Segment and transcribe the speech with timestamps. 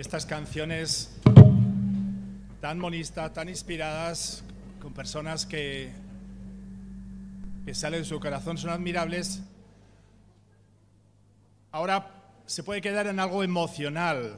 [0.00, 1.10] estas canciones
[2.62, 4.42] tan monistas, tan inspiradas,
[4.80, 5.92] con personas que,
[7.66, 9.42] que salen de su corazón, son admirables.
[11.70, 12.14] Ahora
[12.46, 14.36] se puede quedar en algo emocional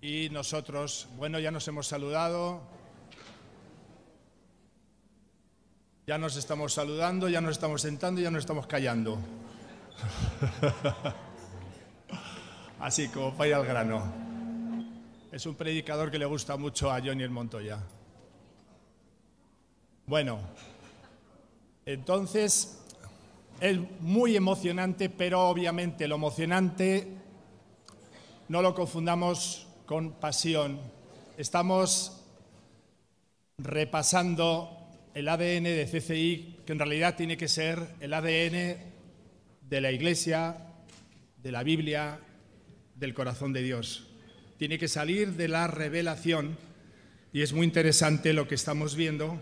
[0.00, 2.62] y nosotros, bueno, ya nos hemos saludado,
[6.06, 9.18] ya nos estamos saludando, ya nos estamos sentando, ya nos estamos callando.
[12.78, 14.27] Así como falla al grano.
[15.30, 17.78] Es un predicador que le gusta mucho a Johnny el Montoya.
[20.06, 20.40] Bueno,
[21.84, 22.82] entonces
[23.60, 27.08] es muy emocionante, pero obviamente lo emocionante
[28.48, 30.80] no lo confundamos con pasión.
[31.36, 32.22] Estamos
[33.58, 34.78] repasando
[35.12, 38.78] el ADN de CCI, que en realidad tiene que ser el ADN
[39.60, 40.72] de la Iglesia,
[41.36, 42.18] de la Biblia,
[42.94, 44.07] del corazón de Dios.
[44.58, 46.58] Tiene que salir de la revelación
[47.32, 49.40] y es muy interesante lo que estamos viendo.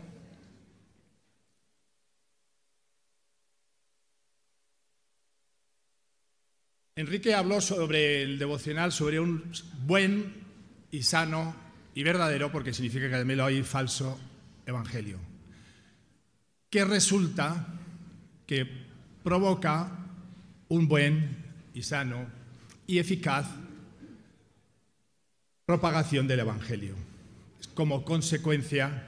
[6.97, 9.51] Enrique habló sobre el devocional, sobre un
[9.87, 10.35] buen
[10.91, 11.57] y sano
[11.95, 14.19] y verdadero, porque significa que también hay falso
[14.67, 15.19] evangelio,
[16.69, 17.67] que resulta
[18.47, 18.67] que
[19.23, 19.91] provoca
[20.69, 21.37] un buen
[21.73, 22.27] y sano
[22.87, 23.47] y eficaz
[25.67, 26.95] propagación del Evangelio,
[27.75, 29.03] como consecuencia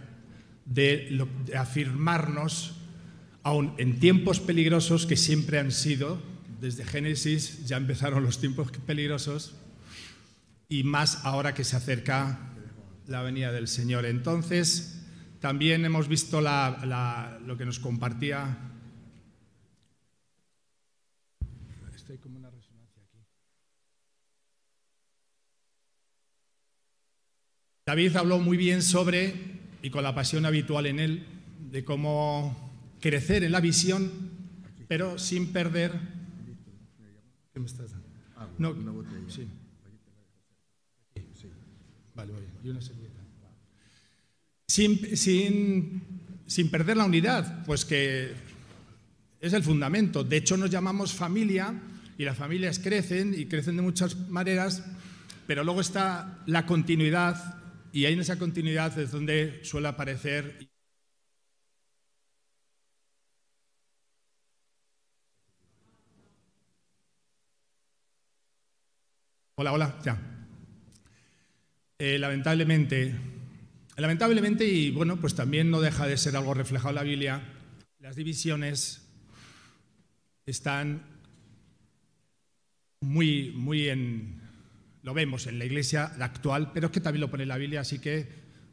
[0.64, 1.24] de,
[1.56, 2.74] afirmarnos,
[3.44, 6.20] aún en tiempos peligrosos que siempre han sido,
[6.60, 9.54] desde Génesis ya empezaron los tiempos peligrosos,
[10.68, 12.40] y más ahora que se acerca
[13.06, 14.04] la venida del Señor.
[14.04, 15.04] Entonces,
[15.38, 18.58] también hemos visto lo que nos compartía
[27.88, 29.32] David habló muy bien sobre,
[29.80, 31.24] y con la pasión habitual en él,
[31.72, 34.12] de cómo crecer en la visión,
[34.88, 35.92] pero sin perder...
[37.50, 38.74] ¿Qué me estás dando?
[38.78, 39.48] No, sí.
[42.14, 42.44] Vale, vale.
[42.62, 43.22] Y una servilleta.
[44.66, 46.02] Sin, sin,
[46.44, 48.32] sin perder la unidad, pues que
[49.40, 50.24] es el fundamento.
[50.24, 51.72] De hecho, nos llamamos familia
[52.18, 54.84] y las familias crecen y crecen de muchas maneras,
[55.46, 57.57] pero luego está la continuidad
[57.92, 60.68] y ahí en esa continuidad es donde suele aparecer
[69.60, 70.16] Hola, hola, ya.
[71.98, 73.12] Eh, lamentablemente,
[73.96, 77.42] lamentablemente, y bueno, pues también no deja de ser algo reflejado en la Biblia,
[77.98, 79.04] las divisiones
[80.46, 81.02] están
[83.00, 84.47] muy, muy en,
[85.02, 87.98] lo vemos en la iglesia actual, pero es que también lo pone la Biblia, así
[87.98, 88.28] que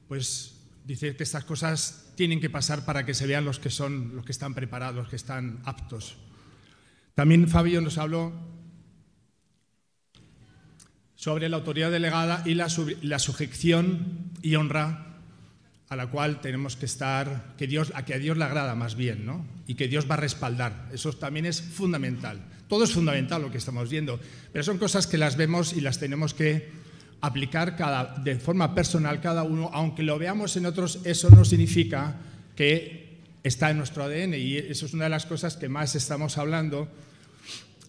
[0.07, 0.55] pues
[0.85, 4.25] dice que estas cosas tienen que pasar para que se vean los que son, los
[4.25, 6.17] que están preparados, los que están aptos.
[7.13, 8.33] También Fabio nos habló
[11.15, 12.67] sobre la autoridad delegada y la,
[13.01, 15.14] la sujeción y honra
[15.89, 18.95] a la cual tenemos que estar, que Dios, a que a Dios le agrada más
[18.95, 19.45] bien, ¿no?
[19.67, 20.89] Y que Dios va a respaldar.
[20.91, 22.39] Eso también es fundamental.
[22.67, 24.19] Todo es fundamental lo que estamos viendo,
[24.51, 26.69] pero son cosas que las vemos y las tenemos que
[27.21, 32.15] aplicar cada, de forma personal cada uno, aunque lo veamos en otros, eso no significa
[32.55, 36.37] que está en nuestro ADN y eso es una de las cosas que más estamos
[36.37, 36.87] hablando.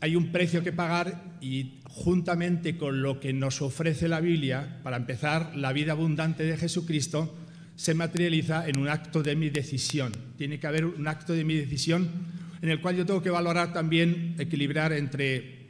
[0.00, 4.98] Hay un precio que pagar y juntamente con lo que nos ofrece la Biblia, para
[4.98, 7.34] empezar, la vida abundante de Jesucristo,
[7.76, 10.12] se materializa en un acto de mi decisión.
[10.36, 12.10] Tiene que haber un acto de mi decisión
[12.62, 15.68] en el cual yo tengo que valorar también, equilibrar entre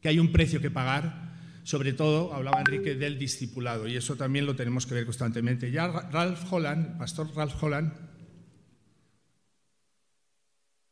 [0.00, 1.32] que hay un precio que pagar,
[1.64, 5.70] sobre todo, hablaba Enrique, del discipulado, y eso también lo tenemos que ver constantemente.
[5.70, 7.92] Ya Ralph Holland, pastor Ralph Holland,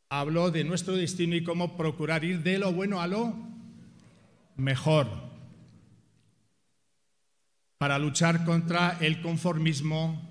[0.09, 3.35] habló de nuestro destino y cómo procurar ir de lo bueno a lo
[4.55, 5.07] mejor
[7.77, 10.30] para luchar contra el conformismo,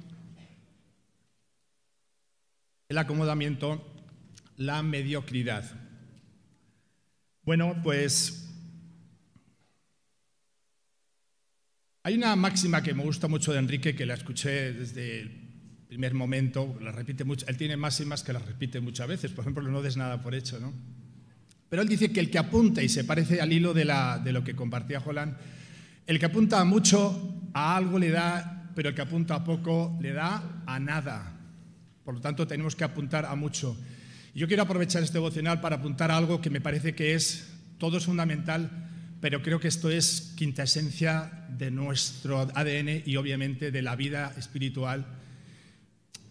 [2.90, 3.80] el acomodamiento,
[4.56, 5.64] la mediocridad.
[7.44, 8.48] Bueno, pues
[12.02, 15.30] hay una máxima que me gusta mucho de Enrique, que la escuché desde el
[15.86, 19.62] primer momento, la repite mucho, él tiene máximas que las repite muchas veces, por ejemplo,
[19.62, 20.72] no des nada por hecho, ¿no?
[21.68, 24.56] Pero él dice que el que apunta, y se parece al hilo de, lo que
[24.56, 25.38] compartía Jolán,
[26.08, 30.12] el que apunta mucho a algo le da, pero el que apunta a poco le
[30.12, 31.39] da a nada.
[32.04, 33.76] Por lo tanto, tenemos que apuntar a mucho.
[34.34, 37.48] Yo quiero aprovechar este devocional para apuntar a algo que me parece que es
[37.78, 38.70] todo es fundamental,
[39.20, 44.34] pero creo que esto es quinta esencia de nuestro ADN y obviamente de la vida
[44.36, 45.06] espiritual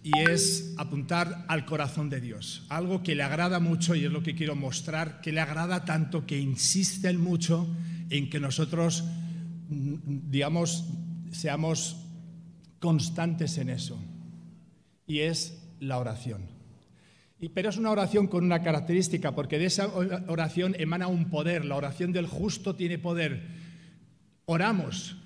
[0.02, 4.24] y es apuntar al corazón de Dios, algo que le agrada mucho y es lo
[4.24, 7.68] que quiero mostrar, que le agrada tanto que insiste mucho
[8.10, 9.04] en que nosotros,
[9.70, 10.86] mm, digamos,
[11.32, 11.98] seamos
[12.80, 14.00] constantes en eso,
[15.10, 16.44] y es la oración.
[17.42, 21.66] Y, pero es una oración con una característica, porque de esa oración emana un poder,
[21.66, 23.46] la oración del justo tiene poder.
[24.46, 25.18] Oramos,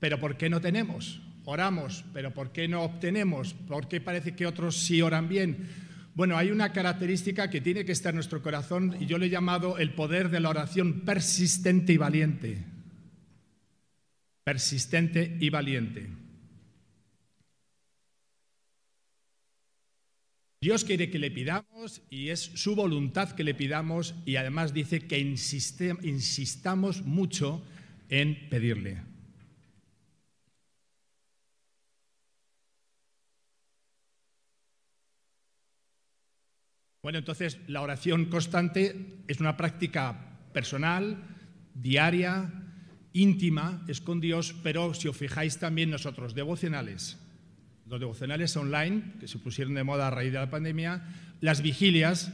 [0.00, 1.20] pero ¿por qué no tenemos?
[1.50, 3.54] oramos, pero ¿por qué no obtenemos?
[3.54, 5.68] ¿Por qué parece que otros sí oran bien?
[6.14, 9.30] Bueno, hay una característica que tiene que estar en nuestro corazón y yo le he
[9.30, 12.64] llamado el poder de la oración persistente y valiente.
[14.44, 16.08] Persistente y valiente.
[20.62, 25.06] Dios quiere que le pidamos y es su voluntad que le pidamos y además dice
[25.06, 27.64] que insistamos mucho
[28.10, 29.02] en pedirle.
[37.02, 41.24] Bueno, entonces la oración constante es una práctica personal,
[41.72, 42.52] diaria,
[43.14, 47.18] íntima, es con Dios, pero si os fijáis también nosotros, devocionales,
[47.90, 51.02] los devocionales online, que se pusieron de moda a raíz de la pandemia,
[51.40, 52.32] las vigilias,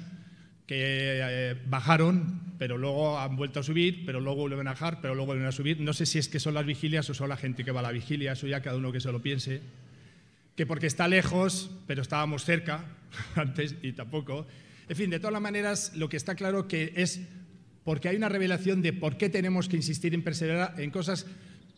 [0.67, 5.15] que eh, bajaron, pero luego han vuelto a subir, pero luego vuelven a bajar, pero
[5.15, 5.81] luego vuelven a subir.
[5.81, 7.85] No sé si es que son las vigilias o son la gente que va a
[7.85, 9.63] la vigilia, eso ya cada uno que se lo piense
[10.57, 12.85] que porque está lejos, pero estábamos cerca
[13.37, 14.47] antes y tampoco.
[14.89, 17.21] En fin, de todas maneras, lo que está claro que es
[17.85, 21.27] porque hay una revelación de por qué tenemos que insistir en perseverar en cosas,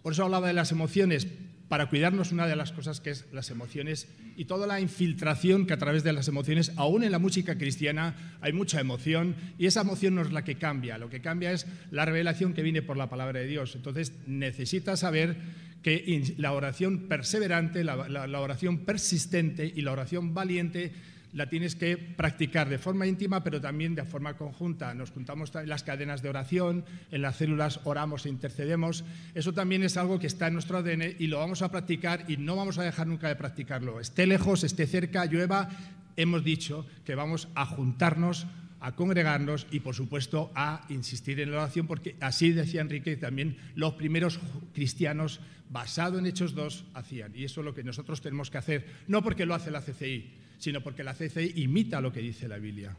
[0.03, 1.27] por eso hablaba de las emociones,
[1.69, 5.75] para cuidarnos una de las cosas que es las emociones y toda la infiltración que
[5.75, 9.83] a través de las emociones, aún en la música cristiana hay mucha emoción y esa
[9.83, 12.97] emoción no es la que cambia, lo que cambia es la revelación que viene por
[12.97, 13.75] la palabra de Dios.
[13.75, 15.37] Entonces necesitas saber
[15.83, 20.93] que la oración perseverante, la, oración persistente y la oración valiente
[21.33, 24.95] la tienes que practicar de forma íntima, pero también de forma conjunta.
[24.95, 29.05] Nos juntamos en las cadenas de oración, en las células oramos e intercedemos.
[29.35, 32.37] Eso también es algo que está en nuestro ADN y lo vamos a practicar y
[32.37, 34.01] no vamos a dejar nunca de practicarlo.
[34.01, 35.69] Esté lejos, esté cerca, llueva,
[36.17, 38.47] hemos dicho que vamos a juntarnos
[38.81, 43.57] a congregarnos y, por supuesto, a insistir en la oración, porque así decía Enrique también
[43.75, 44.39] los primeros
[44.73, 45.41] cristianos,
[45.71, 47.35] basado en Hechos 2, hacían.
[47.35, 50.31] Y eso es lo que nosotros tenemos que hacer, no porque lo hace la CCI,
[50.59, 52.97] sino porque la CCI imita lo que dice la Biblia.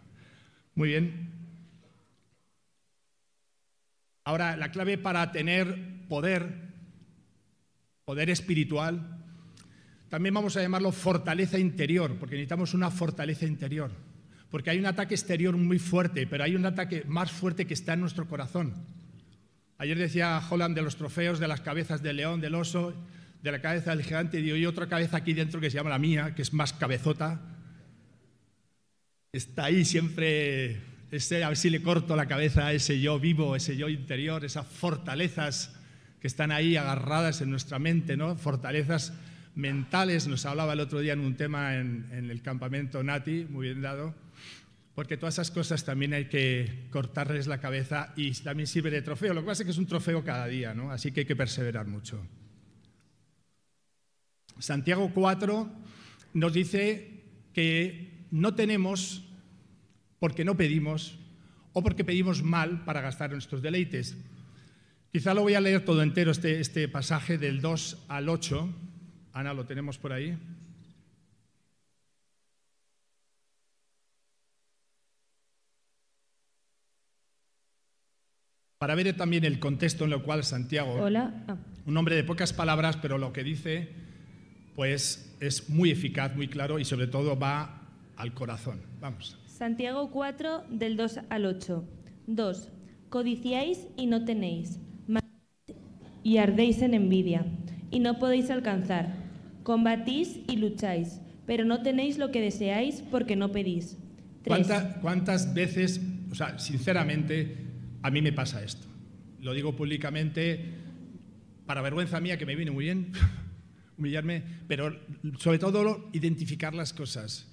[0.76, 1.30] Muy bien.
[4.24, 6.70] Ahora, la clave para tener poder,
[8.06, 9.18] poder espiritual,
[10.10, 13.92] también vamos a llamarlo fortaleza interior, porque necesitamos una fortaleza interior
[14.50, 17.94] porque hay un ataque exterior muy fuerte, pero hay un ataque más fuerte que está
[17.94, 18.74] en nuestro corazón.
[19.78, 22.94] Ayer decía Holland de los trofeos, de las cabezas del león, del oso,
[23.42, 26.34] de la cabeza del gigante, y otra cabeza aquí dentro que se llama la mía,
[26.36, 27.40] que es más cabezota.
[29.32, 30.82] Está ahí siempre,
[31.12, 34.44] ese, a ver si le corto la cabeza a ese yo vivo, ese yo interior,
[34.44, 35.76] esas fortalezas
[36.20, 38.36] que están ahí agarradas en nuestra mente, ¿no?
[38.36, 39.14] Fortalezas
[39.56, 40.28] mentales.
[40.28, 43.82] Nos hablaba el otro día en un tema en, en el campamento Nati, muy bien
[43.82, 44.16] dado
[45.00, 49.34] porque todas esas cosas también hay que cortarles la cabeza y también sirve de trofeo.
[49.34, 50.92] Lo que pasa es que es un trofeo cada día, ¿no?
[50.92, 52.22] así que hay que perseverar mucho.
[54.60, 55.70] Santiago 4
[56.34, 57.24] nos dice
[57.54, 59.24] que no tenemos
[60.20, 61.18] porque no pedimos
[61.74, 64.18] o porque pedimos mal para gastar nuestros deleites.
[65.12, 68.70] Quizá lo voy a leer todo entero, este, este pasaje del 2 al 8.
[69.34, 70.38] Ana, lo tenemos por ahí.
[78.80, 81.58] para ver también el contexto en el cual Santiago, ah.
[81.86, 83.94] un hombre de pocas palabras, pero lo que dice,
[84.80, 87.82] pues es muy eficaz, muy claro y sobre todo va
[88.16, 88.80] al corazón.
[89.02, 89.38] Vamos.
[89.46, 91.84] Santiago 4, del 2 al 8.
[92.28, 92.70] 2.
[93.10, 94.80] Codiciáis y no tenéis,
[96.24, 97.46] y ardéis en envidia,
[97.92, 99.18] y no podéis alcanzar.
[99.64, 103.98] Combatís y lucháis, pero no tenéis lo que deseáis porque no pedís.
[104.46, 106.00] ¿Cuántas veces,
[106.32, 107.58] o sea, sinceramente,
[108.02, 108.88] a mí me pasa esto.
[109.42, 110.74] Lo digo públicamente
[111.66, 113.12] para vergüenza mía, que me viene muy bien
[114.00, 114.98] humillarme, pero
[115.38, 117.48] sobre todo identificar las cosas.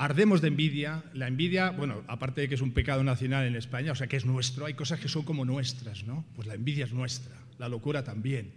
[0.00, 1.04] Ardemos de envidia.
[1.12, 4.16] La envidia, bueno, aparte de que es un pecado nacional en España, o sea que
[4.16, 6.24] es nuestro, hay cosas que son como nuestras, ¿no?
[6.34, 8.52] Pues la envidia es nuestra, la locura también,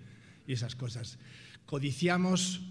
[0.47, 1.19] y esas cosas.
[1.65, 2.61] Codiciamos,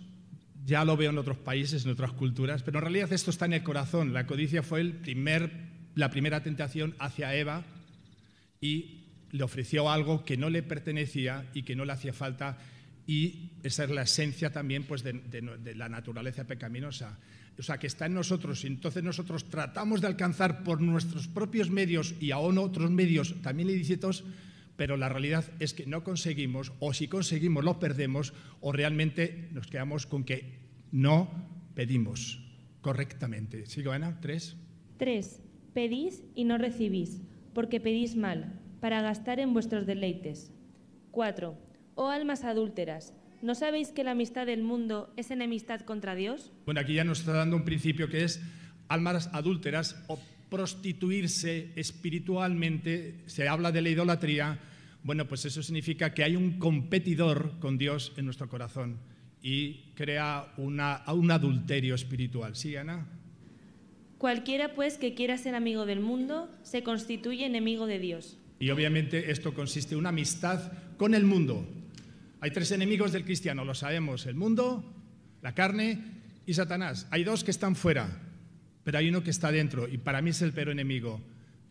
[0.65, 3.53] ya lo veo en otros países, en otras culturas, pero en realidad esto está en
[3.53, 4.15] el corazón.
[4.15, 5.51] La codicia fue el primer,
[5.95, 7.65] la primera tentación hacia Eva
[8.59, 12.59] y le ofreció algo que no le pertenecía y que no le hacía falta
[13.06, 17.18] y esa es la esencia también pues, de, la naturaleza pecaminosa
[17.59, 21.71] o sea, que está en nosotros, y entonces nosotros tratamos de alcanzar por nuestros propios
[21.71, 24.25] medios y aún otros medios también ilícitos,
[24.76, 29.66] pero la realidad es que no conseguimos, o si conseguimos lo perdemos, o realmente nos
[29.66, 31.30] quedamos con que no
[31.75, 32.40] pedimos
[32.80, 33.66] correctamente.
[33.66, 34.18] ¿Sigo, Ana?
[34.21, 34.56] ¿Tres?
[34.97, 35.40] Tres.
[35.75, 37.21] Pedís y no recibís,
[37.54, 40.52] porque pedís mal, para gastar en vuestros deleites.
[41.11, 41.56] Cuatro.
[41.94, 46.52] Oh almas adúlteras, ¿No sabéis que la amistad del mundo es enemistad contra Dios?
[46.64, 48.40] Bueno, aquí ya nos está dando un principio que es
[48.87, 50.16] almas adúlteras o
[50.49, 53.16] prostituirse espiritualmente.
[53.26, 54.61] Se habla de la idolatría.
[55.02, 58.99] Bueno, pues eso significa que hay un competidor con Dios en nuestro corazón
[59.42, 62.54] y crea una, un adulterio espiritual.
[62.54, 63.08] ¿Sí, Ana?
[64.18, 68.38] Cualquiera, pues, que quiera ser amigo del mundo, se constituye enemigo de Dios.
[68.61, 71.66] Y obviamente esto consiste en una amistad con el mundo,
[72.42, 74.84] hay tres enemigos del cristiano, lo sabemos, el mundo,
[75.42, 76.02] la carne
[76.44, 77.06] y Satanás.
[77.12, 78.20] Hay dos que están fuera,
[78.82, 81.20] pero hay uno que está dentro y para mí es el peor enemigo,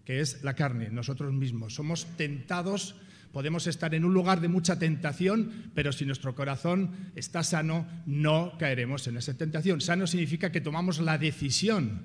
[0.05, 1.75] que es la carne, nosotros mismos.
[1.75, 2.95] Somos tentados,
[3.33, 8.53] podemos estar en un lugar de mucha tentación, pero si nuestro corazón está sano, no
[8.57, 9.81] caeremos en esa tentación.
[9.81, 12.03] Sano significa que tomamos la decisión,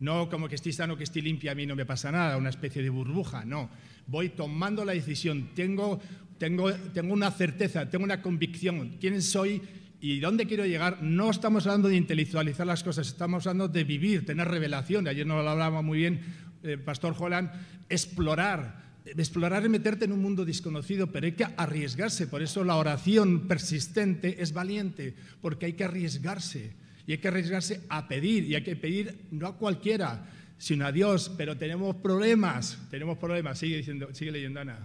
[0.00, 2.50] no como que estoy sano, que estoy limpia, a mí no me pasa nada, una
[2.50, 3.70] especie de burbuja, no.
[4.06, 6.00] Voy tomando la decisión, tengo
[6.42, 9.62] tengo, una certeza, tengo una convicción, quién soy
[10.00, 11.00] y dónde quiero llegar.
[11.00, 15.06] No estamos hablando de intelectualizar las cosas, estamos hablando de vivir, tener revelación.
[15.06, 16.20] Ayer nos lo hablaba muy bien
[16.64, 17.52] el Pastor Jolan,
[17.88, 18.82] explorar.
[19.04, 22.26] Explorar es meterte en un mundo desconocido, pero hay que arriesgarse.
[22.26, 26.72] Por eso la oración persistente es valiente, porque hay que arriesgarse.
[27.06, 30.28] Y hay que arriesgarse a pedir, y hay que pedir no a cualquiera,
[30.62, 31.30] sino a Dios.
[31.36, 33.58] Pero tenemos problemas, tenemos problemas.
[33.58, 34.78] Sigue, diciendo, sigue leyendo, Ana.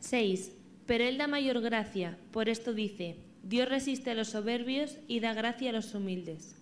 [0.00, 0.52] 6.
[0.86, 5.32] Pero Él da mayor gracia, por esto dice, Dios resiste a los soberbios y da
[5.32, 6.56] gracia a los humildes.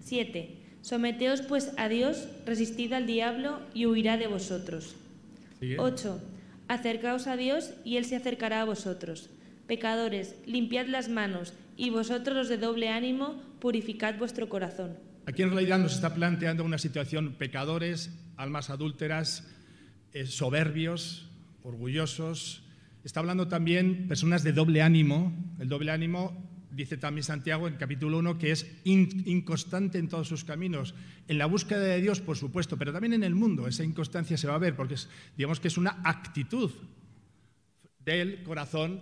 [0.00, 0.56] 7.
[0.82, 4.96] Someteos pues a Dios, resistid al diablo y huirá de vosotros.
[5.78, 6.20] 8.
[6.68, 9.30] Acercaos a Dios y Él se acercará a vosotros.
[9.68, 15.09] Pecadores, limpiad las manos y vosotros los de doble ánimo, purificad vuestro corazón.
[15.26, 19.46] Aquí en realidad nos está planteando una situación pecadores, almas adúlteras,
[20.12, 21.28] eh, soberbios,
[21.62, 22.64] orgullosos.
[23.04, 25.32] Está hablando también personas de doble ánimo.
[25.58, 30.44] El doble ánimo, dice también Santiago en capítulo 1, que es inconstante en todos sus
[30.44, 30.94] caminos.
[31.28, 33.68] En la búsqueda de Dios, por supuesto, pero también en el mundo.
[33.68, 34.96] Esa inconstancia se va a ver, porque
[35.36, 36.70] digamos que es una actitud
[37.98, 39.00] del corazón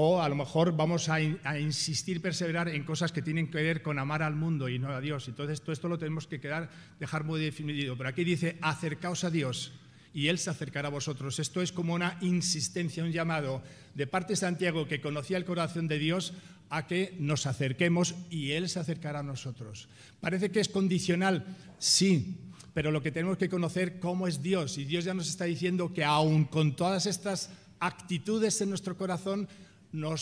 [0.00, 1.20] o a lo mejor vamos a,
[1.58, 5.00] insistir, perseverar en cosas que tienen que ver con amar al mundo y no a
[5.00, 5.26] Dios.
[5.26, 7.96] Entonces, todo esto lo tenemos que quedar, dejar muy definido.
[7.96, 9.72] Pero aquí dice, acercaos a Dios
[10.14, 11.40] y Él se acercará a vosotros.
[11.40, 13.60] Esto es como una insistencia, un llamado
[13.94, 16.32] de parte de Santiago que conocía el corazón de Dios
[16.70, 19.88] a que nos acerquemos y Él se acercará a nosotros.
[20.20, 21.44] Parece que es condicional,
[21.78, 22.36] sí,
[22.72, 24.78] pero lo que tenemos que conocer cómo es Dios.
[24.78, 27.50] Y Dios ya nos está diciendo que aun con todas estas
[27.80, 29.48] actitudes en nuestro corazón,
[29.92, 30.14] no,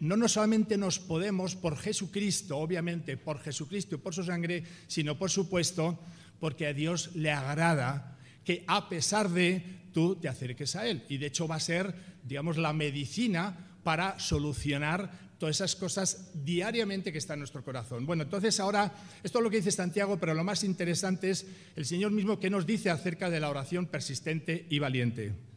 [0.00, 5.30] no solamente nos podemos, por Jesucristo, obviamente, por Jesucristo y por su sangre, sino por
[5.30, 5.98] supuesto,
[6.40, 11.04] porque a Dios le agrada que a pesar de tú te acerques a Él.
[11.08, 17.10] Y de hecho va a ser, digamos, la medicina para solucionar todas esas cosas diariamente
[17.12, 18.06] que están en nuestro corazón.
[18.06, 18.92] Bueno, entonces ahora,
[19.22, 22.48] esto es lo que dice Santiago, pero lo más interesante es el Señor mismo que
[22.48, 25.51] nos dice acerca de la oración persistente y valiente.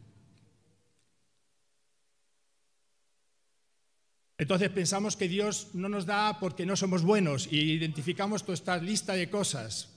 [4.38, 8.76] Entonces pensamos que Dios no nos da porque no somos buenos y identificamos toda esta
[8.76, 9.88] lista de cosas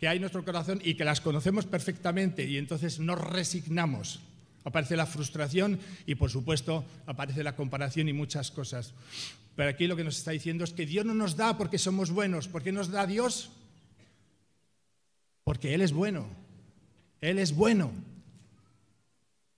[0.00, 4.20] que hay en nuestro corazón y que las conocemos perfectamente y entonces nos resignamos.
[4.64, 8.94] Aparece la frustración y por supuesto aparece la comparación y muchas cosas.
[9.54, 12.10] Pero aquí lo que nos está diciendo es que Dios no nos da porque somos
[12.10, 12.48] buenos.
[12.48, 13.50] ¿Por qué nos da Dios?
[15.44, 16.26] Porque Él es bueno.
[17.20, 17.92] Él es bueno.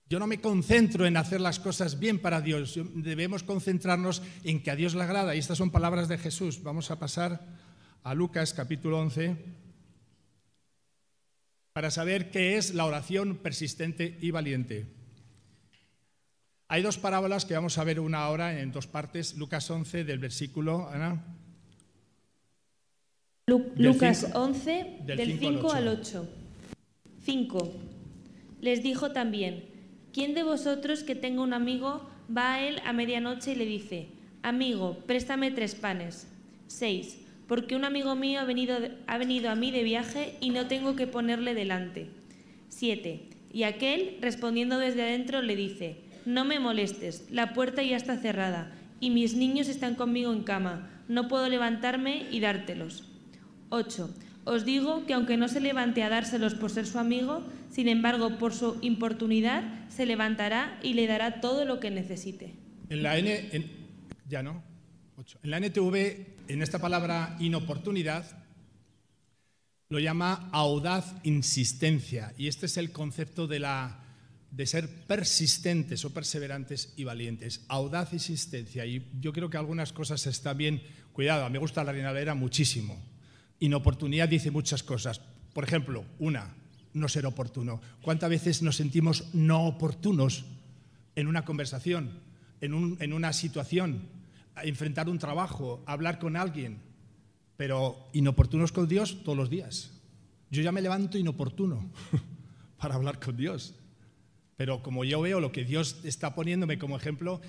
[0.07, 2.79] Yo no me concentro en hacer las cosas bien para Dios.
[2.93, 5.35] Debemos concentrarnos en que a Dios le agrada.
[5.35, 6.61] Y estas son palabras de Jesús.
[6.61, 7.41] Vamos a pasar
[8.03, 9.35] a Lucas capítulo 11
[11.73, 14.85] para saber qué es la oración persistente y valiente.
[16.67, 19.35] Hay dos parábolas que vamos a ver una ahora en dos partes.
[19.35, 21.23] Lucas 11 del versículo, Ana.
[23.47, 26.29] Lucas 11 del 5 al 8.
[27.23, 27.73] 5.
[28.61, 29.74] Les dijo también,
[30.15, 34.07] ¿quién de vosotros que tenga un amigo va a él a medianoche y le dice,
[34.41, 36.27] amigo, préstame tres panes?
[36.67, 40.67] 6 porque un amigo mío ha venido, ha venido a mí de viaje y no
[40.67, 42.07] tengo que ponerle delante.
[42.69, 43.29] 7.
[43.53, 48.71] Y aquel, respondiendo desde adentro, le dice, No me molestes, la puerta ya está cerrada,
[48.99, 53.03] y mis niños están conmigo en cama, no puedo levantarme y dártelos.
[53.69, 54.09] 8.
[54.45, 58.37] Os digo que aunque no se levante a dárselos por ser su amigo, sin embargo,
[58.37, 62.53] por su importunidad, se levantará y le dará todo lo que necesite.
[62.89, 63.49] En la N,
[64.29, 64.63] ya no,
[65.41, 65.95] En la NTV,
[66.47, 68.45] en esta palabra inoportunidad,
[69.89, 72.33] lo llama audaz insistencia.
[72.37, 74.03] Y este es el concepto de, la,
[74.51, 77.65] de ser persistentes o perseverantes y valientes.
[77.67, 78.85] Audaz insistencia.
[78.85, 80.83] Y yo creo que algunas cosas están bien.
[81.13, 83.14] Cuidado, me gusta la Reina Valera muchísimo.
[83.65, 85.21] Inoportunidad dice muchas cosas.
[85.53, 86.53] Por ejemplo, una,
[86.93, 87.81] no ser oportuno.
[88.01, 90.45] ¿Cuántas veces nos sentimos no oportunos
[91.15, 92.25] en una conversación?
[92.61, 94.01] en, una situación,
[94.63, 96.79] enfrentar un trabajo, hablar con alguien,
[97.57, 99.91] pero inoportunos con Dios todos los días.
[100.49, 101.89] Yo ya me levanto inoportuno
[102.77, 103.75] para hablar con Dios.
[104.57, 107.41] Pero como yo veo lo que Dios está poniéndome como ejemplo,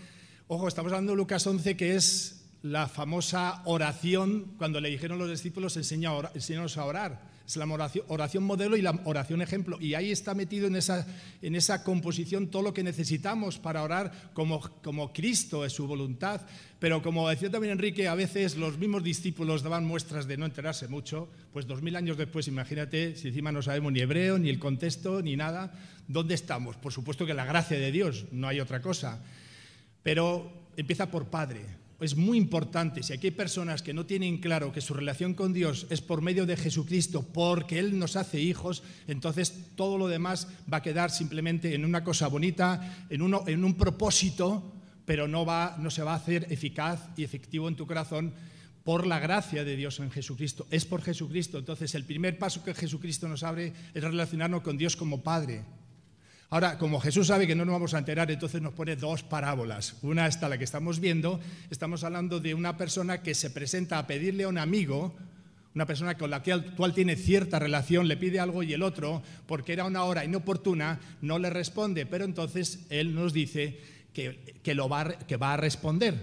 [0.48, 5.30] ojo, estamos hablando de Lucas 11, que es la famosa oración cuando le dijeron los
[5.30, 7.66] discípulos, enséñanos a orar es la
[8.08, 9.78] oración, modelo y la oración ejemplo.
[9.80, 15.64] Y ahí está metido en esa, composición todo lo que necesitamos para orar como Cristo
[15.64, 16.40] es su voluntad.
[16.80, 20.88] Pero como decía también Enrique, a veces los mismos discípulos daban muestras de no enterarse
[20.88, 21.28] mucho.
[21.52, 25.22] Pues dos mil años después, imagínate, si encima no sabemos ni hebreo, ni el contexto,
[25.22, 25.72] ni nada,
[26.08, 26.76] ¿dónde estamos?
[26.76, 29.22] Por supuesto que la gracia de Dios, no hay otra cosa.
[30.02, 34.72] Pero empieza por Padre es muy importante, si aquí hay personas que no tienen claro
[34.72, 38.82] que su relación con Dios es por medio de Jesucristo, porque Él nos hace hijos,
[39.06, 44.74] entonces todo lo demás va a quedar simplemente en una cosa bonita, en, un propósito,
[45.06, 48.34] pero no se va a hacer eficaz y efectivo en tu corazón
[48.86, 50.66] por la gracia de Dios en Jesucristo.
[50.70, 51.58] Es por Jesucristo.
[51.58, 55.64] Entonces el primer paso que Jesucristo nos abre es relacionarnos con Dios como Padre.
[56.48, 59.96] Ahora, como Jesús sabe que no nos vamos a enterar, entonces nos pone dos parábolas.
[60.02, 64.06] Una está la que estamos viendo, estamos hablando de una persona que se presenta a
[64.06, 65.16] pedirle a un amigo,
[65.74, 69.72] una persona con la cual tiene cierta relación, le pide algo y el otro, porque
[69.72, 73.80] era una hora inoportuna, no le responde, pero entonces él nos dice
[74.12, 74.74] que, que
[75.36, 76.14] va a responder,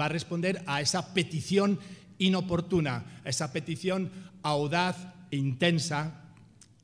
[0.00, 1.78] va a responder a esa petición
[2.16, 4.10] inoportuna, a esa petición
[4.42, 4.96] audaz
[5.30, 6.32] e intensa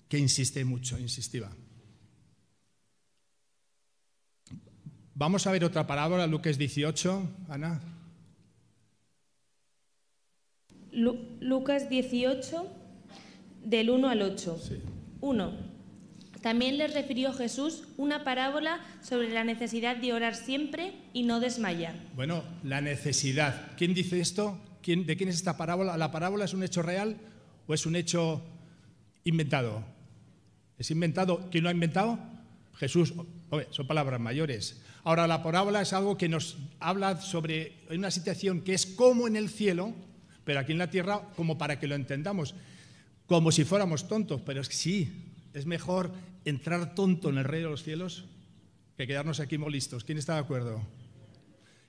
[0.09, 1.51] que insiste mucho, insistiva.
[5.19, 7.81] Vamos a ver otra parábola, Lucas 18, Ana.
[10.93, 12.71] Lucas 18,
[13.65, 14.61] del 1 al 8.
[15.23, 15.53] 1.
[16.43, 21.95] También les refirió Jesús una parábola sobre la necesidad de orar siempre y no desmayar.
[22.15, 23.73] Bueno, la necesidad.
[23.79, 24.61] ¿Quién dice esto?
[24.83, 25.97] ¿Quién, ¿De quién es esta parábola?
[25.97, 27.17] ¿La parábola es un hecho real
[27.67, 28.43] o es un hecho
[29.25, 29.83] inventado?
[30.77, 31.49] ¿Es inventado?
[31.51, 32.19] ¿Quién lo ha inventado?
[32.75, 33.15] Jesús.
[33.71, 34.83] Son palabras mayores.
[35.05, 39.37] Ahora, la parábola es algo que nos habla sobre una situación que es como en
[39.37, 39.95] el cielo,
[40.45, 42.55] pero aquí en la tierra, como para que lo entendamos,
[43.27, 46.13] como si fuéramos tontos, pero es que sí, es mejor
[46.45, 48.25] entrar tonto en el reino de los cielos
[48.97, 50.05] que quedarnos aquí molistos.
[50.05, 50.83] ¿Quién está de acuerdo?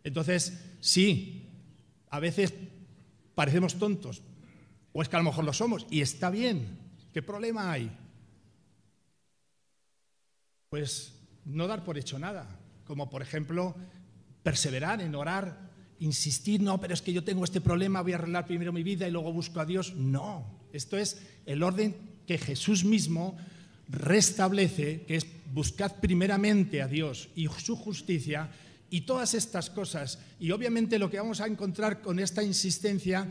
[0.03, 1.49] Entonces, sí,
[2.09, 2.53] a veces
[3.35, 4.21] parecemos tontos,
[4.93, 6.79] o es que a lo mejor lo somos, y está bien.
[7.13, 7.91] ¿Qué problema hay?
[10.69, 11.16] Pues
[11.47, 13.75] no dar por hecho nada como por ejemplo
[14.41, 18.47] perseverar en orar, insistir, no, pero es que yo tengo este problema, voy a arreglar
[18.47, 19.93] primero mi vida y luego busco a Dios.
[19.95, 23.38] No, esto es el orden que Jesús mismo
[23.89, 28.49] restablece, que es buscad primeramente a Dios y su justicia
[28.89, 30.19] y todas estas cosas.
[30.39, 33.27] Y obviamente lo que vamos a encontrar con esta insistencia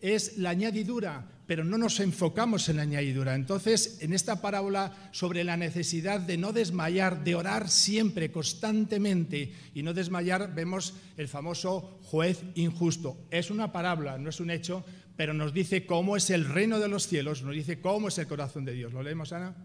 [0.00, 3.34] es la añadidura, pero no nos enfocamos en la añadidura.
[3.34, 9.82] Entonces, en esta parábola sobre la necesidad de no desmayar, de orar siempre, constantemente y
[9.82, 13.16] no desmayar, vemos el famoso juez injusto.
[13.30, 14.84] Es una parábola, no es un hecho,
[15.16, 18.26] pero nos dice cómo es el reino de los cielos, nos dice cómo es el
[18.26, 18.92] corazón de Dios.
[18.92, 19.56] ¿Lo leemos, Ana?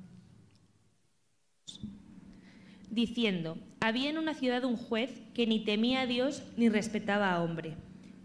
[2.90, 7.44] Diciendo, había en una ciudad un juez que ni temía a Dios ni respetaba a
[7.44, 7.76] hombre.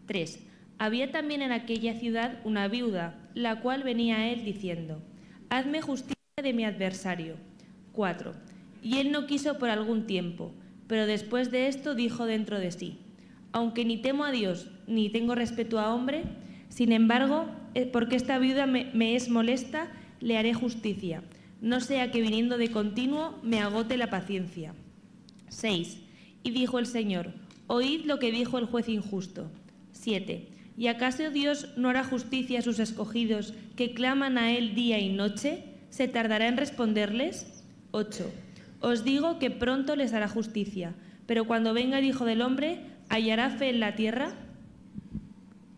[0.07, 0.45] 3.
[0.79, 5.03] Había también en aquella ciudad una viuda, la cual venía a él diciendo,
[5.51, 7.37] Hazme justicia de mi adversario.
[7.93, 8.33] 4.
[8.83, 10.53] Y él no quiso por algún tiempo,
[10.87, 12.99] pero después de esto dijo dentro de sí,
[13.53, 16.25] Aunque ni temo a Dios ni tengo respeto a hombre,
[16.69, 21.23] sin embargo, eh, porque esta viuda me, me es molesta, le haré justicia,
[21.61, 24.75] no sea que viniendo de continuo me agote la paciencia.
[25.49, 25.99] 6.
[26.43, 27.33] Y dijo el Señor,
[27.67, 29.51] Oíd lo que dijo el juez injusto.
[29.93, 30.49] 7.
[30.79, 35.09] ¿Y acaso Dios no hará justicia a sus escogidos que claman a Él día y
[35.13, 35.65] noche?
[35.91, 37.65] ¿Se tardará en responderles?
[37.91, 38.33] 8.
[38.79, 40.95] Os digo que pronto les hará justicia,
[41.27, 44.37] pero cuando venga el Hijo del Hombre, ¿hallará fe en la tierra?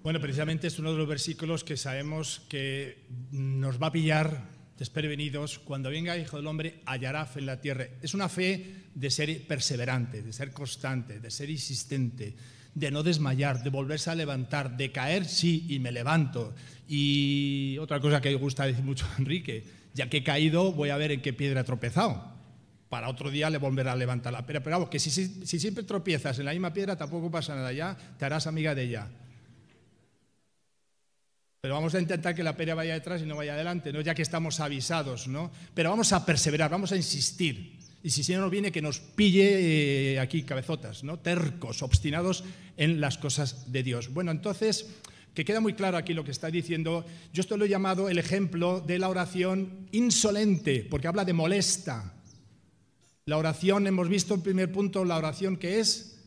[0.03, 5.61] Bueno, precisamente es uno de los versículos que sabemos que nos va a pillar desprevenidos.
[5.61, 7.87] Cuando venga el Hijo del Hombre, hallará fe en la tierra.
[8.03, 12.35] Es una fe de ser perseverante, de ser constante, de ser insistente,
[12.75, 16.55] de no desmayar, de volverse a levantar, de caer, sí, y me levanto.
[16.89, 20.97] Y otra cosa que gusta decir mucho a Enrique, ya que he caído, voy a
[20.97, 22.39] ver en qué piedra he tropezado.
[22.89, 24.63] Para otro día le volverá a levantar la piedra.
[24.63, 27.73] Pero vamos, que si, si, si siempre tropiezas en la misma piedra, tampoco pasa nada.
[27.73, 29.09] Ya te harás amiga de ella.
[31.61, 34.01] Pero vamos a intentar que la piedra vaya detrás y no vaya adelante, ¿no?
[34.01, 35.51] ya que estamos avisados, ¿no?
[35.75, 37.79] Pero vamos a perseverar, vamos a insistir.
[38.03, 41.19] Y si nos viene, que nos pille eh, aquí cabezotas, ¿no?
[41.19, 42.45] Tercos, obstinados
[42.77, 44.13] en las cosas de Dios.
[44.13, 44.87] Bueno, entonces,
[45.35, 47.05] que queda muy claro aquí lo que está diciendo.
[47.33, 52.15] Yo esto lo he llamado el ejemplo de la oración insolente, porque habla de molesta.
[53.27, 56.19] La oración, hemos visto en primer punto, la oración que es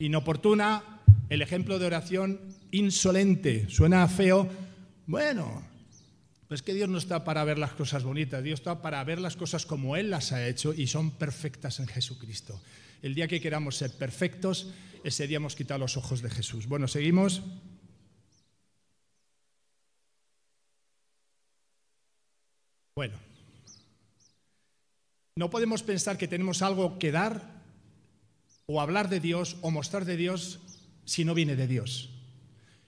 [0.00, 2.40] inoportuna, el ejemplo de oración
[2.72, 3.68] insolente.
[3.68, 4.48] Suena feo.
[5.06, 5.69] Bueno,
[6.50, 9.36] pues que Dios no está para ver las cosas bonitas, Dios está para ver las
[9.36, 12.60] cosas como Él las ha hecho y son perfectas en Jesucristo.
[13.02, 14.66] El día que queramos ser perfectos,
[15.04, 16.66] ese día hemos quitado los ojos de Jesús.
[16.66, 17.40] Bueno, seguimos.
[22.96, 23.16] Bueno,
[25.36, 27.62] no podemos pensar que tenemos algo que dar
[28.66, 30.58] o hablar de Dios o mostrar de Dios
[31.04, 32.10] si no viene de Dios.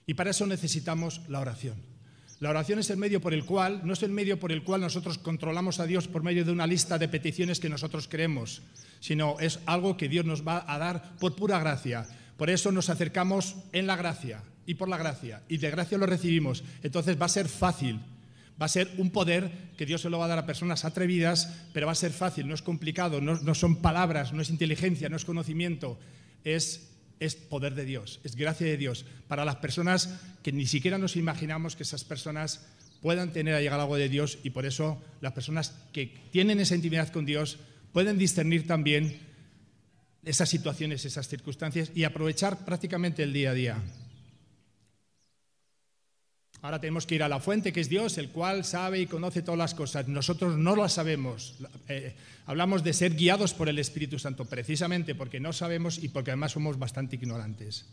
[0.05, 1.92] Y para eso necesitamos la oración.
[2.39, 4.81] La oración es el medio por el cual, no es el medio por el cual
[4.81, 8.61] nosotros controlamos a Dios por medio de una lista de peticiones que nosotros queremos,
[8.99, 12.05] sino es algo que Dios nos va a dar por pura gracia.
[12.37, 16.05] Por eso nos acercamos en la gracia y por la gracia, y de gracia lo
[16.05, 16.63] recibimos.
[16.81, 17.99] Entonces va a ser fácil,
[18.61, 21.53] va a ser un poder que Dios se lo va a dar a personas atrevidas,
[21.73, 25.09] pero va a ser fácil, no es complicado, no, no son palabras, no es inteligencia,
[25.09, 25.99] no es conocimiento,
[26.43, 30.97] es es poder de Dios, es gracia de Dios para las personas que ni siquiera
[30.97, 32.65] nos imaginamos que esas personas
[33.01, 36.75] puedan tener a llegar algo de Dios y por eso las personas que tienen esa
[36.75, 37.59] intimidad con Dios
[37.91, 39.19] pueden discernir también
[40.23, 43.77] esas situaciones, esas circunstancias y aprovechar prácticamente el día a día.
[46.63, 49.41] Ahora tenemos que ir a la fuente, que es Dios, el cual sabe y conoce
[49.41, 50.07] todas las cosas.
[50.07, 51.55] Nosotros no las sabemos.
[51.89, 56.31] Eh, hablamos de ser guiados por el Espíritu Santo, precisamente porque no sabemos y porque
[56.31, 57.85] además somos bastante ignorantes.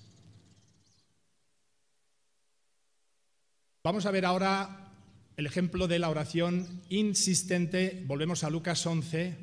[3.82, 4.92] Vamos a ver ahora
[5.36, 8.04] el ejemplo de la oración insistente.
[8.06, 9.36] Volvemos a Lucas 11.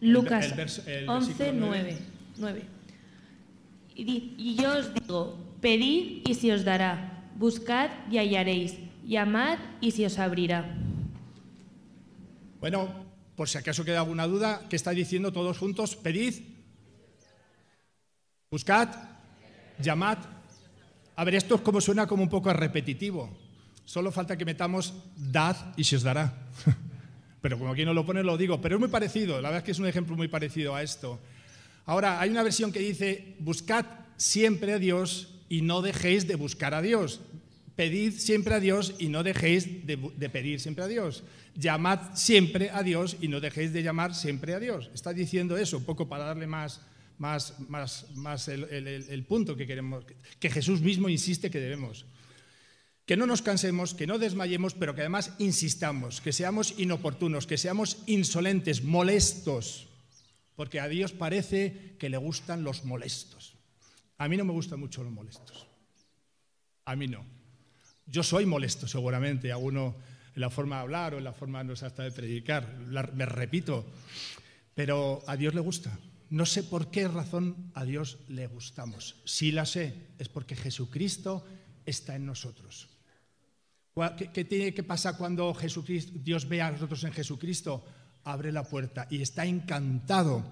[0.00, 0.54] Lucas
[1.06, 2.62] 11, 9.
[3.94, 10.06] y yo os digo, Pedid y se os dará, buscad y hallaréis, llamad y se
[10.06, 10.76] os abrirá.
[12.60, 12.88] Bueno,
[13.34, 15.96] por si acaso queda alguna duda, ¿qué está diciendo todos juntos?
[15.96, 16.34] Pedid,
[18.50, 18.88] buscad,
[19.80, 20.18] llamad.
[21.16, 23.36] A ver, esto es como suena como un poco repetitivo.
[23.84, 26.46] Solo falta que metamos dad y se os dará.
[27.40, 28.60] Pero como aquí no lo pone, lo digo.
[28.60, 31.18] Pero es muy parecido, la verdad es que es un ejemplo muy parecido a esto.
[31.86, 36.74] Ahora, hay una versión que dice, buscad siempre a Dios y no dejéis de buscar
[36.74, 37.20] a Dios.
[37.76, 39.96] Pedid siempre a Dios y no dejéis de,
[40.30, 41.22] pedir siempre a Dios.
[41.54, 44.90] Llamad siempre a Dios y no dejéis de llamar siempre a Dios.
[44.94, 46.80] Está diciendo eso, un poco para darle más,
[47.18, 50.04] más, más, más el, el punto que queremos,
[50.40, 52.04] que Jesús mismo insiste que debemos.
[53.06, 57.56] Que no nos cansemos, que no desmayemos, pero que además insistamos, que seamos inoportunos, que
[57.58, 59.88] seamos insolentes, molestos,
[60.56, 63.57] porque a Dios parece que le gustan los molestos.
[64.18, 65.66] A mí no me gustan mucho los molestos.
[66.84, 67.24] A mí no.
[68.06, 69.96] Yo soy molesto seguramente, alguno
[70.34, 73.26] en la forma de hablar o en la forma no sé, hasta de predicar, me
[73.26, 73.86] repito,
[74.74, 75.98] pero a Dios le gusta.
[76.30, 79.16] No sé por qué razón a Dios le gustamos.
[79.24, 81.44] Si la sé, es porque Jesucristo
[81.86, 82.88] está en nosotros.
[84.16, 87.84] ¿Qué, qué tiene que pasar cuando Jesucristo, Dios ve a nosotros en Jesucristo?
[88.24, 90.44] Abre la puerta y está encantado.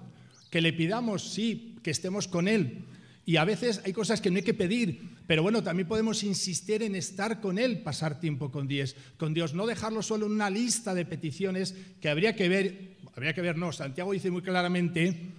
[0.51, 2.85] Que le pidamos, sí, que estemos con Él,
[3.27, 6.81] y a veces hay cosas que no hay que pedir, pero bueno, también podemos insistir
[6.81, 10.49] en estar con Él, pasar tiempo con Dios, con Dios, no dejarlo solo en una
[10.49, 15.33] lista de peticiones que habría que ver, habría que ver, no, Santiago dice muy claramente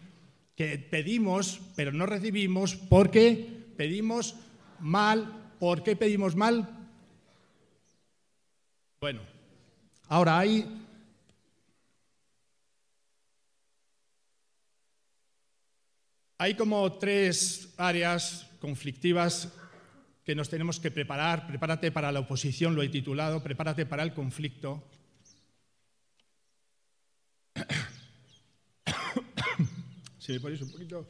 [0.54, 3.48] que pedimos, pero no recibimos porque
[3.78, 4.34] pedimos
[4.80, 5.54] mal.
[5.58, 6.68] ¿Por qué pedimos mal?
[9.00, 9.22] Bueno,
[10.08, 10.87] ahora hay
[16.40, 19.52] Hay como tres áreas conflictivas
[20.24, 21.48] que nos tenemos que preparar.
[21.48, 24.88] Prepárate para la oposición, lo he titulado, prepárate para el conflicto.
[30.18, 31.08] Si me ponéis un poquito...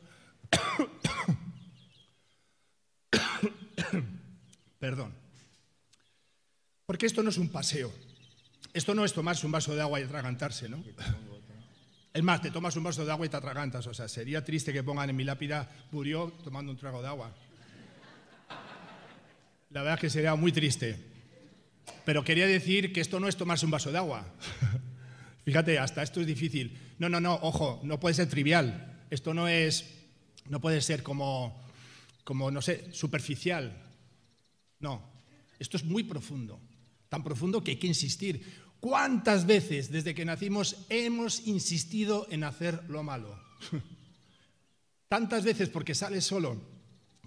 [4.78, 5.12] Perdón.
[6.86, 7.92] Porque esto no es un paseo.
[8.72, 10.84] Esto no es tomarse un vaso de agua y atragantarse, ¿no?
[12.18, 13.87] Es más, te tomas un vaso de agua y te atragantas.
[13.87, 17.33] O sea, sería triste que pongan en mi lápida, murió tomando un trago de agua.
[19.70, 20.98] La verdad es que sería muy triste.
[22.04, 24.26] Pero quería decir que esto no es tomarse un vaso de agua.
[25.44, 26.76] Fíjate, hasta esto es difícil.
[26.98, 29.07] No, no, no, ojo, no puede ser trivial.
[29.11, 29.85] Esto no es,
[30.48, 31.62] no puede ser como,
[32.24, 33.81] como no sé, superficial.
[34.81, 35.09] No,
[35.61, 36.61] esto es muy profundo.
[37.09, 38.44] Tan profundo que hay que insistir.
[38.80, 43.38] ¿Cuántas veces desde que nacimos hemos insistido en hacer lo malo?
[45.08, 46.60] Tantas veces porque sale solo.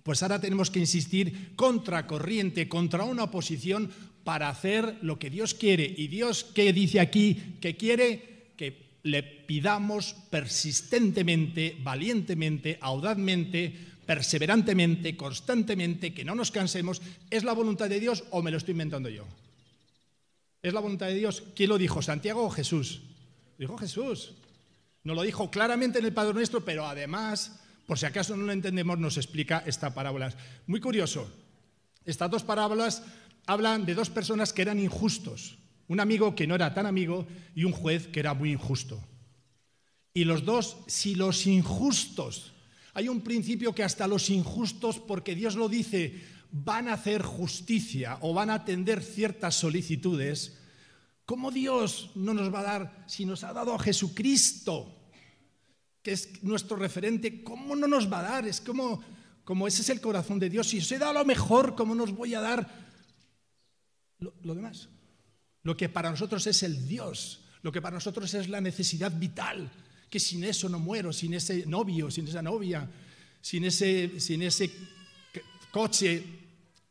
[0.03, 3.91] Pues ahora tenemos que insistir contra corriente, contra una oposición
[4.23, 5.93] para hacer lo que Dios quiere.
[5.97, 7.57] Y Dios, ¿qué dice aquí?
[7.59, 13.73] Que quiere que le pidamos persistentemente, valientemente, audazmente,
[14.05, 17.01] perseverantemente, constantemente, que no nos cansemos.
[17.29, 19.25] ¿Es la voluntad de Dios o me lo estoy inventando yo?
[20.61, 21.43] ¿Es la voluntad de Dios?
[21.55, 22.01] ¿Quién lo dijo?
[22.01, 23.01] ¿Santiago o Jesús?
[23.57, 24.33] Dijo Jesús.
[25.03, 28.51] No lo dijo claramente en el Padre Nuestro, pero además, por si acaso no lo
[28.51, 30.33] entendemos, nos explica esta parábola.
[30.67, 31.31] Muy curioso.
[32.05, 33.03] Estas dos parábolas
[33.47, 35.57] hablan de dos personas que eran injustos.
[35.87, 39.03] Un amigo que no era tan amigo y un juez que era muy injusto.
[40.13, 42.51] Y los dos, si los injustos,
[42.93, 48.17] hay un principio que hasta los injustos, porque Dios lo dice, van a hacer justicia
[48.21, 50.57] o van a atender ciertas solicitudes,
[51.25, 55.09] ¿cómo Dios no nos va a dar, si nos ha dado a Jesucristo,
[56.03, 58.47] que es nuestro referente, cómo no nos va a dar?
[58.47, 59.01] Es como,
[59.43, 60.67] como ese es el corazón de Dios.
[60.67, 62.69] Si os he dado lo mejor, ¿cómo nos voy a dar
[64.19, 64.89] lo, lo demás?
[65.63, 69.71] Lo que para nosotros es el Dios, lo que para nosotros es la necesidad vital,
[70.09, 72.89] que sin eso no muero, sin ese novio, sin esa novia,
[73.39, 74.71] sin ese, sin ese
[75.71, 76.40] coche,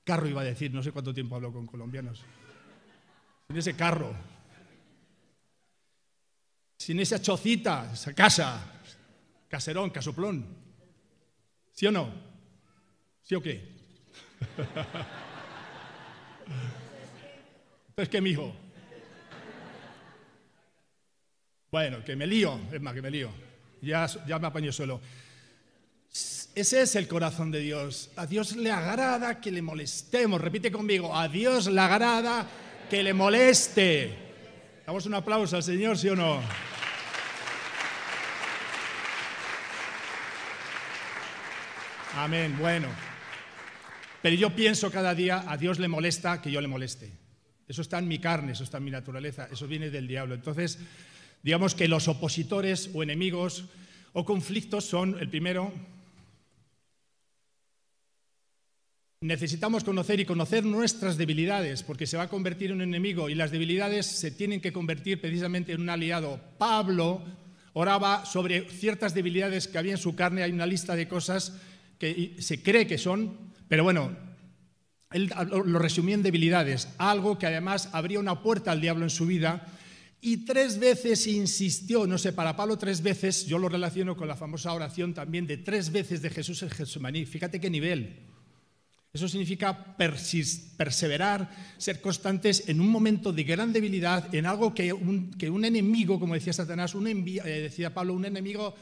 [0.04, 2.22] carro iba a decir, no sé cuánto tiempo hablo con colombianos,
[3.48, 4.14] sin ese carro,
[6.76, 8.80] sin esa chocita, esa casa,
[9.48, 10.46] caserón, casoplón.
[11.72, 12.12] ¿Sí o no?
[13.22, 13.68] ¿Sí o qué?
[17.88, 18.54] Entonces, ¿qué, mijo?
[21.70, 23.30] Bueno, que me lío, es más, que me lío.
[23.82, 25.00] Ya, ya me apaño solo.
[26.54, 28.10] Ese es el corazón de Dios.
[28.16, 30.40] A Dios le agrada que le molestemos.
[30.40, 32.46] Repite conmigo, a Dios le agrada
[32.90, 34.12] que le moleste.
[34.84, 36.40] Damos un aplauso al Señor, ¿sí o no?
[42.16, 42.88] Amén, bueno.
[44.20, 47.12] Pero yo pienso cada día, a Dios le molesta que yo le moleste.
[47.68, 50.34] Eso está en mi carne, eso está en mi naturaleza, eso viene del diablo.
[50.34, 50.80] Entonces,
[51.44, 53.66] digamos que los opositores o enemigos
[54.12, 55.72] o conflictos son, el primero,
[59.22, 63.34] necesitamos conocer y conocer nuestras debilidades, porque se va a convertir en un enemigo y
[63.34, 66.40] las debilidades se tienen que convertir precisamente en un aliado.
[66.56, 67.22] Pablo
[67.74, 71.52] oraba sobre ciertas debilidades que había en su carne, hay una lista de cosas
[71.98, 73.36] que se cree que son,
[73.68, 74.16] pero bueno,
[75.12, 75.30] él
[75.66, 79.66] lo resumía en debilidades, algo que además abría una puerta al diablo en su vida
[80.22, 84.36] y tres veces insistió, no sé, para Pablo tres veces, yo lo relaciono con la
[84.36, 88.29] famosa oración también de tres veces de Jesús en Jesumaní, fíjate qué nivel.
[89.12, 95.32] Eso significa perseverar, ser constantes en un momento de gran debilidad, en algo que un,
[95.32, 98.72] que un enemigo, como decía Satanás, un eh, decía Pablo, un enemigo,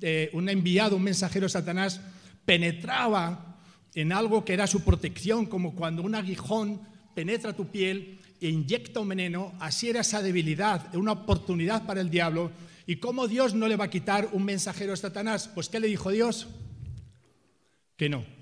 [0.00, 2.00] eh, un enviado, un mensajero Satanás,
[2.44, 3.60] penetraba
[3.94, 6.80] en algo que era su protección, como cuando un aguijón
[7.14, 12.10] penetra tu piel e inyecta un veneno, así era esa debilidad, una oportunidad para el
[12.10, 12.50] diablo.
[12.86, 15.48] ¿Y cómo Dios no le va a quitar un mensajero a Satanás?
[15.54, 16.48] Pues ¿qué le dijo Dios?
[17.96, 18.39] Que no.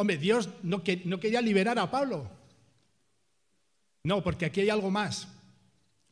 [0.00, 2.26] Hombre, Dios no, quería liberar a Pablo.
[4.02, 5.28] No, porque aquí hay algo más.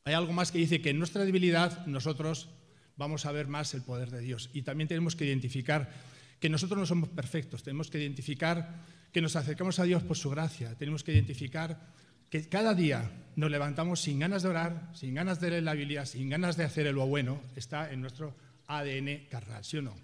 [0.05, 2.51] Hay algo más que dice que en nuestra debilidad nosotros
[2.99, 4.51] vamos a ver más el poder de Dios.
[4.53, 5.91] Y también tenemos que identificar
[6.39, 10.29] que nosotros no somos perfectos, tenemos que identificar que nos acercamos a Dios por su
[10.29, 11.81] gracia, tenemos que identificar
[12.29, 16.05] que cada día nos levantamos sin ganas de orar, sin ganas de leer la Biblia,
[16.05, 19.97] sin ganas de hacer lo bueno, está en nuestro ADN carnal, ¿sí o no?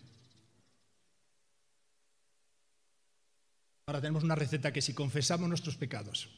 [3.86, 6.30] Ahora tenemos una receta que si confesamos nuestros pecados,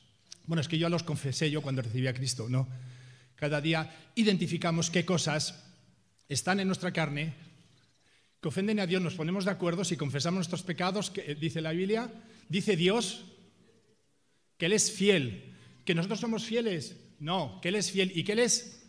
[0.47, 2.67] bueno, es que yo los confesé yo cuando recibí a Cristo, ¿no?
[3.37, 5.63] Cada día identificamos qué cosas
[6.29, 7.35] están en nuestra carne
[8.41, 11.71] que ofenden a Dios, nos ponemos de acuerdo, si confesamos nuestros pecados, que dice la
[11.71, 12.11] Biblia,
[12.49, 13.25] dice Dios
[14.59, 15.55] que Él es fiel,
[15.85, 18.83] que nosotros somos fieles, no, que Él es fiel y que Él es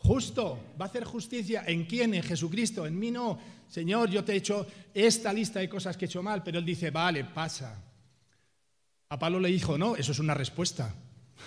[0.00, 1.64] justo, va a hacer justicia.
[1.66, 2.12] ¿En quién?
[2.12, 3.38] En Jesucristo, en mí no.
[3.70, 6.64] Señor, yo te he hecho esta lista de cosas que he hecho mal, pero Él
[6.66, 7.85] dice, vale, pasa.
[9.08, 10.94] A Pablo le dijo, no, eso es una respuesta.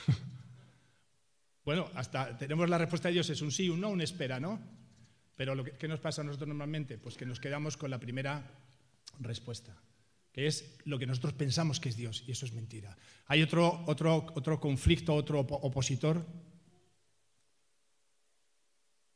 [1.65, 4.59] bueno, hasta tenemos la respuesta de Dios, es un sí, un no, un espera, ¿no?
[5.35, 6.97] Pero lo que, ¿qué nos pasa a nosotros normalmente?
[6.97, 8.43] Pues que nos quedamos con la primera
[9.19, 9.75] respuesta,
[10.31, 12.97] que es lo que nosotros pensamos que es Dios, y eso es mentira.
[13.27, 16.25] Hay otro, otro, otro conflicto, otro opositor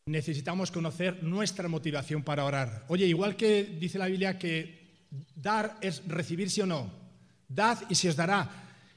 [0.06, 2.86] necesitamos conocer nuestra motivación para orar.
[2.90, 6.92] Oye, igual que dice la Biblia que dar es recibir sí o no,
[7.48, 8.50] dad y se os dará.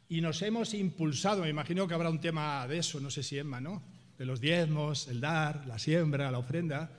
[0.09, 3.39] Y nos hemos impulsado, me imagino que habrá un tema de eso, no sé si
[3.39, 3.83] Emma, ¿no?
[4.19, 6.91] De los diezmos, el dar, la siembra, la ofrenda,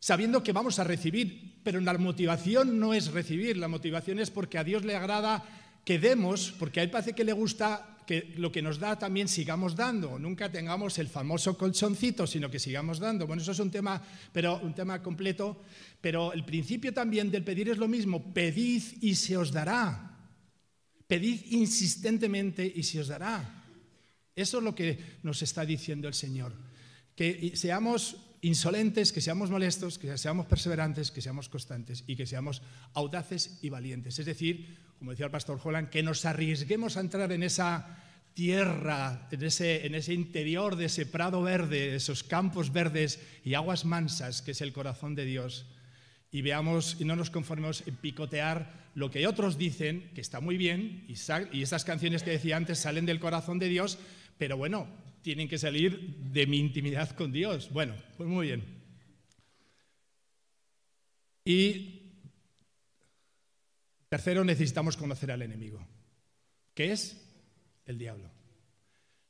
[0.00, 4.58] sabiendo que vamos a recibir, pero la motivación no es recibir, la motivación es porque
[4.58, 5.42] a Dios le agrada
[5.84, 9.28] que demos, porque a Él parece que le gusta que lo que nos da también
[9.28, 13.26] sigamos dando, nunca tengamos el famoso colchoncito, sino que sigamos dando.
[13.26, 15.62] Bueno, eso es un tema, pero un tema completo,
[16.00, 20.13] pero el principio también del pedir es lo mismo, pedid y se os dará.
[21.14, 23.38] Pedid insistentemente y se os dará.
[24.34, 26.52] Eso es lo que nos está diciendo el Señor.
[27.14, 32.62] Que seamos insolentes, que seamos molestos, que seamos perseverantes, que seamos constantes y que seamos
[32.94, 34.18] audaces y valientes.
[34.18, 37.96] Es decir, como decía el pastor Holland, que nos arriesguemos a entrar en esa
[38.34, 43.84] tierra, en ese, en ese interior de ese prado verde, esos campos verdes y aguas
[43.84, 45.64] mansas, que es el corazón de Dios,
[46.34, 50.56] y veamos y no nos conformemos en picotear lo que otros dicen, que está muy
[50.56, 51.14] bien, y,
[51.56, 54.00] y esas canciones que decía antes salen del corazón de Dios,
[54.36, 54.88] pero bueno,
[55.22, 57.70] tienen que salir de mi intimidad con Dios.
[57.70, 58.64] Bueno, pues muy bien.
[61.44, 62.02] Y
[64.08, 65.86] tercero, necesitamos conocer al enemigo,
[66.74, 67.16] que es
[67.86, 68.28] el diablo.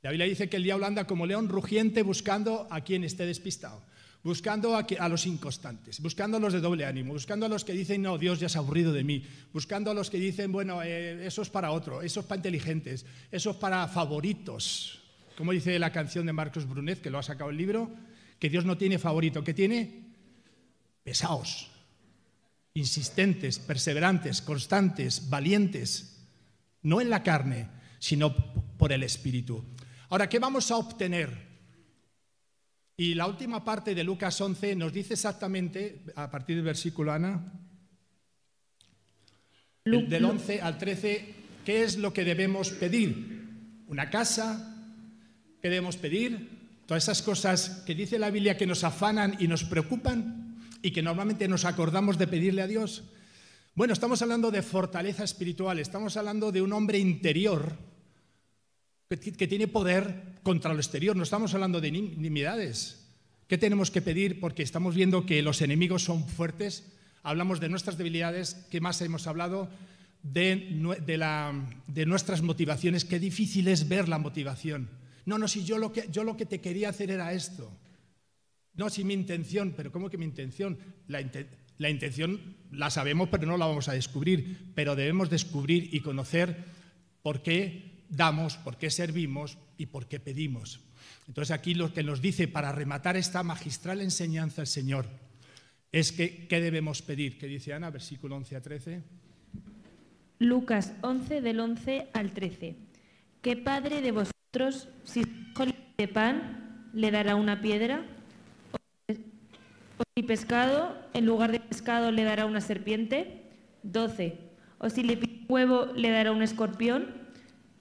[0.01, 3.83] La Biblia dice que el diablo anda como león rugiente buscando a quien esté despistado,
[4.25, 8.01] buscando a, los inconstantes, buscando a los de doble ánimo, buscando a los que dicen,
[8.01, 11.27] no, Dios ya se ha aburrido de mí, buscando a los que dicen, bueno, eh,
[11.27, 15.03] eso es para otro, eso es para inteligentes, eso es para favoritos,
[15.37, 17.91] como dice la canción de Marcos Brunet, que lo ha sacado el libro,
[18.39, 20.15] que Dios no tiene favorito, que tiene
[21.03, 21.71] pesados,
[22.73, 26.27] insistentes, perseverantes, constantes, valientes,
[26.81, 28.35] no en la carne, sino
[28.79, 29.63] por el Espíritu.
[30.09, 31.54] Ahora, ¿qué vamos a obtener?
[32.97, 37.53] Y la última parte de Lucas 11 nos dice exactamente, a partir del versículo Ana,
[39.85, 43.43] del 11 al 13, qué es lo que debemos pedir.
[43.89, 44.75] Una casa,
[45.65, 46.51] ¿Qué debemos pedir?
[46.85, 51.01] Todas esas cosas que dice la Biblia que nos afanan y nos preocupan y que
[51.01, 53.05] normalmente nos acordamos de pedirle a Dios.
[53.75, 57.79] Bueno, estamos hablando de fortaleza espiritual, estamos hablando de un hombre interior
[59.09, 63.07] que, tiene poder contra lo exterior, no estamos hablando de intimidades.
[63.49, 64.41] ¿Qué tenemos que pedir?
[64.41, 69.27] Porque estamos viendo que los enemigos son fuertes, hablamos de nuestras debilidades, ¿qué más hemos
[69.27, 69.69] hablado?
[70.23, 70.71] De,
[72.07, 74.89] nuestras motivaciones, qué difícil es ver la motivación.
[75.27, 77.71] No, no, si yo lo que, yo lo que te quería hacer era esto.
[78.75, 80.79] No, si mi intención, pero ¿cómo que mi intención?
[81.07, 84.73] La intención la sabemos, pero no la vamos a descubrir.
[84.75, 86.65] Pero debemos descubrir y conocer
[87.23, 90.81] por qué damos, por qué servimos y por qué pedimos.
[91.29, 95.07] Entonces aquí lo que nos dice para rematar esta magistral enseñanza el Señor
[95.93, 97.39] es que qué debemos pedir.
[97.39, 97.91] ¿Qué dice Ana?
[97.91, 99.03] Versículo 11 a 13.
[100.41, 102.77] Lucas 11 del 11 al 13.
[103.41, 105.25] ¿Qué padre de vosotros si
[105.97, 108.05] de pan, le dará una piedra,
[109.09, 113.43] o si pescado, en lugar de pescado le dará una serpiente,
[113.85, 114.39] 12.
[114.79, 117.24] O si le pide huevo, le dará un escorpión,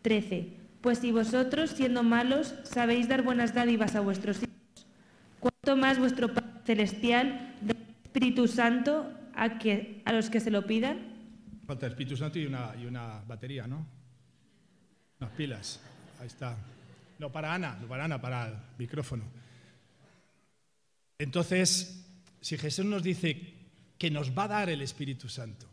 [0.03, 0.53] 13.
[0.81, 4.85] Pues si vosotros, siendo malos, sabéis dar buenas dádivas a vuestros hijos,
[5.39, 10.67] ¿cuánto más vuestro Padre Celestial da Espíritu Santo a, que, a los que se lo
[10.67, 10.99] pidan?
[11.65, 13.87] Falta Espíritu Santo y una, y una batería, ¿no?
[15.19, 15.81] Unas pilas.
[16.19, 16.58] Ahí está.
[17.17, 19.23] No para Ana, no para Ana, para el micrófono.
[21.17, 22.06] Entonces,
[22.41, 23.54] si Jesús nos dice
[23.97, 25.65] que nos va a dar el Espíritu Santo,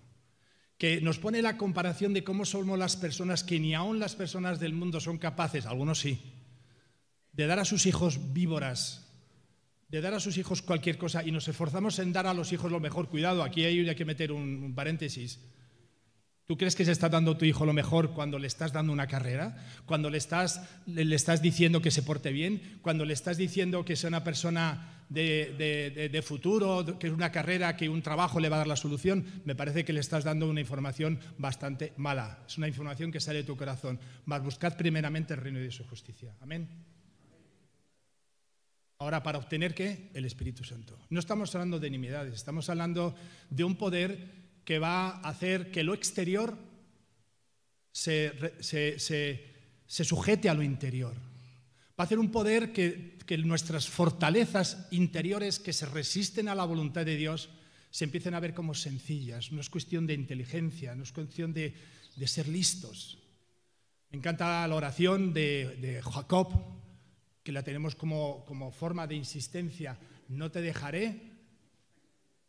[0.80, 4.58] que nos pone la comparación de cómo somos las personas que ni aún las personas
[4.58, 6.18] del mundo son capaces, algunos sí,
[7.32, 9.06] de dar a sus hijos víboras,
[9.88, 12.72] de dar a sus hijos cualquier cosa y nos esforzamos en dar a los hijos
[12.72, 13.10] lo mejor.
[13.10, 15.38] Cuidado, aquí hay que meter un, paréntesis.
[16.46, 18.90] ¿Tú crees que se está dando a tu hijo lo mejor cuando le estás dando
[18.90, 19.62] una carrera?
[19.84, 22.78] Cuando le estás, le, estás diciendo que se porte bien?
[22.80, 27.88] Cuando le estás diciendo que sea una persona de, futuro, que es una carrera, que
[27.88, 29.42] un trabajo le va a dar la solución?
[29.44, 32.42] Me parece que le estás dando una información bastante mala.
[32.46, 34.00] Es una información que sale de tu corazón.
[34.24, 36.34] Mas buscad primeramente el reino de su justicia.
[36.40, 36.68] Amén.
[39.00, 40.10] Ahora, ¿para obtener qué?
[40.12, 40.98] El Espíritu Santo.
[41.08, 43.14] No estamos hablando de inimidades, estamos hablando
[43.48, 46.56] de un poder que va a hacer que lo exterior
[47.92, 48.32] se,
[49.88, 51.14] sujete a lo interior.
[52.00, 57.04] Va a hacer un poder que, nuestras fortalezas interiores que se resisten a la voluntad
[57.04, 57.50] de Dios
[57.90, 59.52] se empiecen a ver como sencillas.
[59.52, 61.74] No es cuestión de inteligencia, no es cuestión de,
[62.24, 63.18] ser listos.
[64.10, 66.48] Me encanta la oración de, Jacob,
[67.42, 69.98] que la tenemos como, forma de insistencia.
[70.28, 71.20] No te dejaré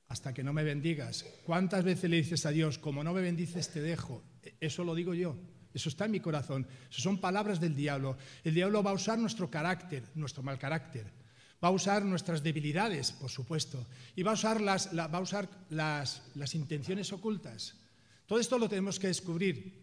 [0.08, 1.26] hasta que no me bendigas.
[1.44, 4.24] ¿Cuántas veces le dices a Dios, como no me bendices, te dejo?
[4.62, 5.36] Eso lo digo yo.
[5.74, 6.68] Eso está en mi corazón.
[6.90, 8.18] Eso son palabras del diablo.
[8.44, 11.06] El diablo va a usar nuestro carácter, nuestro mal carácter.
[11.64, 13.86] Va a usar nuestras debilidades, por supuesto.
[14.16, 17.76] Y va a usar las, va a usar las, las intenciones ocultas.
[18.26, 19.80] Todo esto lo tenemos que descubrir.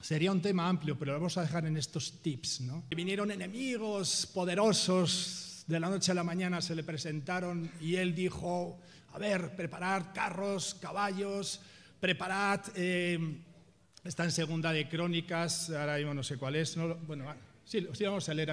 [0.00, 2.60] Sería un tema amplio, pero lo vamos a dejar en estos tips.
[2.60, 2.84] ¿no?
[2.90, 8.78] Vinieron enemigos poderosos, de la noche a la mañana se le presentaron y él dijo,
[9.12, 11.60] a ver, preparad carros, caballos,
[12.00, 12.60] preparad...
[12.74, 13.40] Eh,
[14.04, 16.76] está en segunda de Crónicas, ahora mismo no sé cuál es.
[17.06, 18.52] bueno, ah, sí, sí, vamos a leer,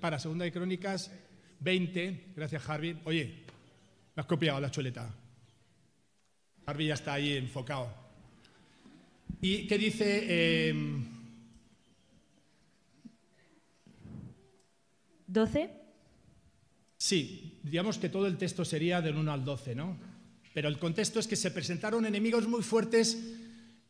[0.00, 1.10] para segunda de Crónicas
[1.60, 2.98] 20, gracias Harvey.
[3.04, 3.44] Oye,
[4.14, 5.14] me has copiado la chuleta.
[6.64, 7.92] Harvey ya está ahí enfocado.
[9.40, 10.72] ¿Y qué dice?
[15.26, 15.60] 12.
[15.60, 15.70] Em,
[16.96, 19.96] sí, digamos que todo el texto sería del 1 al 12, ¿no?
[20.54, 23.18] Pero el contexto es que se presentaron enemigos muy fuertes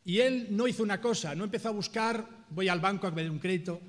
[0.07, 3.29] y él no hizo una cosa, no empezó a buscar, voy al banco a pedir
[3.29, 3.81] un crédito,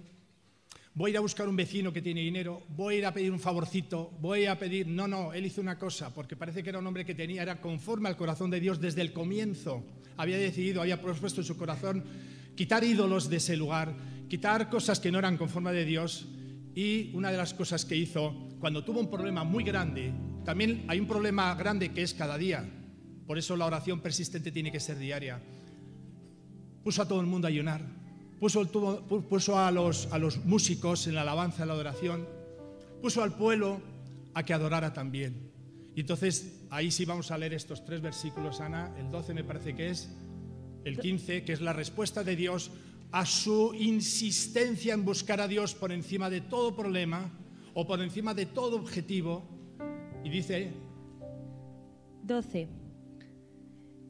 [0.93, 3.31] voy a ir a buscar un vecino que tiene dinero, voy a ir a pedir
[3.31, 4.89] un favorcito, voy a pedir...
[4.89, 7.61] No, no, él hizo una cosa, porque parece que era un hombre que tenía, era
[7.61, 9.85] conforme al corazón de Dios desde el comienzo.
[10.17, 12.03] Había decidido, había propuesto en su corazón
[12.57, 13.95] quitar ídolos de ese lugar,
[14.29, 16.27] quitar cosas que no eran conforme de Dios.
[16.75, 20.13] Y una de las cosas que hizo cuando tuvo un problema muy grande,
[20.45, 22.69] también hay un problema grande que es cada día.
[23.25, 25.41] Por eso la oración persistente tiene que ser diaria.
[26.89, 27.83] Puso a todo el mundo a ayunar,
[28.41, 28.67] puso,
[29.29, 32.27] puso a, los, a los músicos en la alabanza, en la adoración,
[33.03, 33.83] puso al pueblo
[34.33, 35.53] a que adorara también.
[35.95, 38.91] Y entonces ahí sí vamos a leer estos tres versículos, Ana.
[38.99, 40.09] El 12 me parece que es,
[40.83, 42.71] el 15, que es la respuesta de Dios
[43.13, 47.31] a su insistencia en buscar a Dios por encima de todo problema
[47.75, 49.47] o por encima de todo objetivo.
[50.25, 50.73] Y dice...
[52.23, 52.67] 12.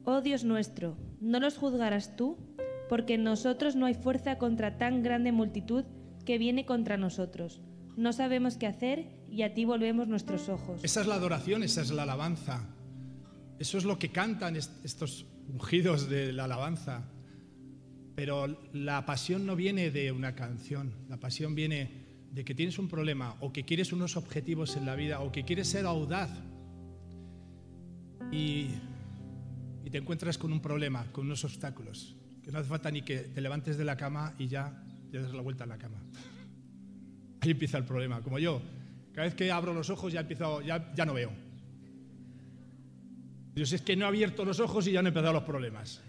[0.05, 2.37] Oh Dios nuestro, no los juzgarás tú,
[2.89, 5.85] porque en nosotros no hay fuerza contra tan grande multitud
[6.25, 7.61] que viene contra nosotros.
[7.95, 10.83] No sabemos qué hacer y a ti volvemos nuestros ojos.
[10.83, 12.67] Esa es la adoración, esa es la alabanza.
[13.59, 17.03] Eso es lo que cantan estos ungidos de la alabanza.
[18.15, 22.87] Pero la pasión no viene de una canción, la pasión viene de que tienes un
[22.87, 26.29] problema o que quieres unos objetivos en la vida o que quieres ser audaz
[28.31, 28.67] y,
[29.89, 32.15] te encuentras con un problema, con unos obstáculos,
[32.51, 35.41] no hace falta ni que te levantes de la cama y ya te das la
[35.41, 35.97] vuelta en la cama.
[37.41, 38.61] Ahí empieza el problema, como yo.
[39.13, 41.31] Cada vez que abro los ojos ya, empiezo, ya, ya no veo.
[43.53, 46.01] Dios es que no he abierto los ojos y ya he empezado los problemas.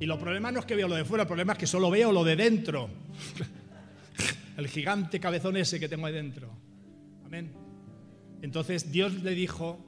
[0.00, 1.90] Y los problemas no es que veo lo de fuera, el problema es que solo
[1.90, 2.90] veo lo de dentro
[4.56, 6.50] el gigante cabezón ese que tengo ahí dentro.
[7.24, 7.52] Amén.
[8.42, 9.84] Entonces Dios le dijo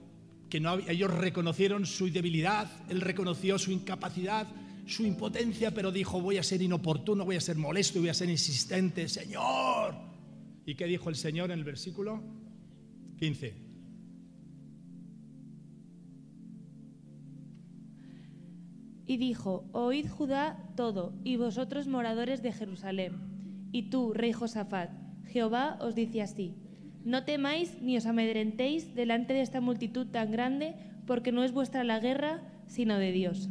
[0.49, 4.47] que no, ellos reconocieron su debilidad, él reconoció su incapacidad,
[4.87, 8.31] su impotencia, pero dijo, voy a ser inoportuno, voy a ser molesto, voy a ser
[8.31, 9.95] insistente, Señor.
[10.65, 12.23] ¿Y qué dijo el Señor en el versículo
[13.19, 13.67] 15?
[19.09, 23.37] Y dijo, oíd Judá todo, y vosotros moradores de Jerusalén
[23.73, 24.91] y tú, rey Josafat,
[25.27, 26.55] Jehová os dice así,
[27.05, 30.75] no temáis ni os amedrentéis delante de esta multitud tan grande,
[31.07, 33.49] porque no es vuestra la guerra, sino de Dios.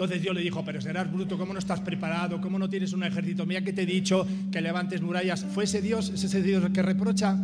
[0.00, 2.40] Entonces Dios le dijo, pero serás bruto, ¿cómo no estás preparado?
[2.40, 3.44] ¿Cómo no tienes un ejército?
[3.44, 5.44] Mira que te he dicho que levantes murallas.
[5.44, 7.36] ¿Fue ese Dios, ese Dios que reprocha?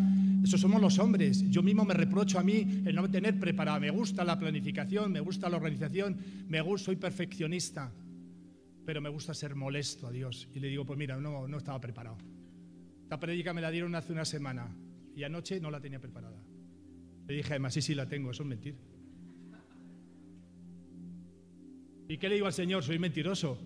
[0.43, 1.51] Eso somos los hombres.
[1.51, 3.81] Yo mismo me reprocho a mí el no tener preparado.
[3.81, 6.17] Me gusta la planificación, me gusta la organización,
[6.49, 7.93] me gusta, soy perfeccionista
[8.87, 10.49] pero me gusta ser molesto a Dios.
[10.55, 12.17] Y le digo, pues mira, no, no estaba preparado.
[13.03, 14.75] Esta predica me la dieron hace una semana
[15.15, 16.41] y anoche no la tenía preparada.
[17.27, 18.77] Le dije además, sí, sí, la tengo, eso es mentir.
[22.09, 22.83] ¿Y qué le digo al Señor?
[22.83, 23.59] Soy mentiroso.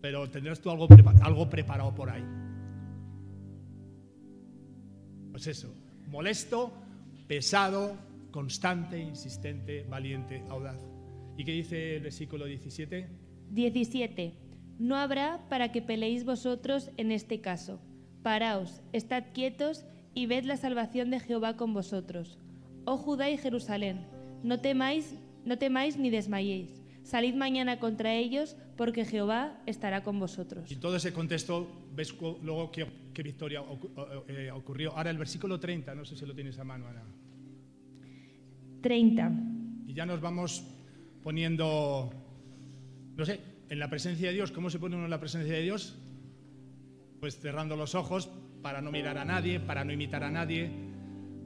[0.00, 0.86] pero tendrás tú algo,
[1.22, 2.22] algo preparado por ahí.
[5.32, 5.74] Pues eso,
[6.08, 6.72] molesto,
[7.26, 7.96] pesado,
[8.30, 10.80] constante, insistente, valiente, audaz.
[11.36, 13.08] ¿Y qué dice el versículo 17?
[13.50, 14.34] 17.
[14.78, 17.80] No habrá para que peleéis vosotros en este caso.
[18.22, 22.38] Paraos, estad quietos y ved la salvación de Jehová con vosotros.
[22.84, 24.06] Oh Judá y Jerusalén,
[24.42, 26.85] no temáis, no temáis ni desmayéis.
[27.06, 30.68] Salid mañana contra ellos, porque Jehová estará con vosotros.
[30.72, 32.84] Y todo ese contexto, ves luego qué,
[33.14, 33.62] qué victoria
[34.26, 34.90] eh, ocurrió.
[34.90, 37.04] Ahora el versículo 30, no sé si lo tienes a mano, Ana.
[38.82, 39.32] 30.
[39.86, 40.64] Y ya nos vamos
[41.22, 42.10] poniendo,
[43.14, 43.38] no sé,
[43.68, 44.50] en la presencia de Dios.
[44.50, 45.96] ¿Cómo se pone uno en la presencia de Dios?
[47.20, 48.28] Pues cerrando los ojos
[48.62, 50.72] para no mirar a nadie, para no imitar a nadie,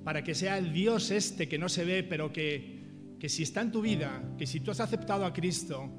[0.05, 2.80] para que sea el Dios este que no se ve, pero que,
[3.21, 5.91] que si está en tu vida, que si tú has aceptado a Cristo,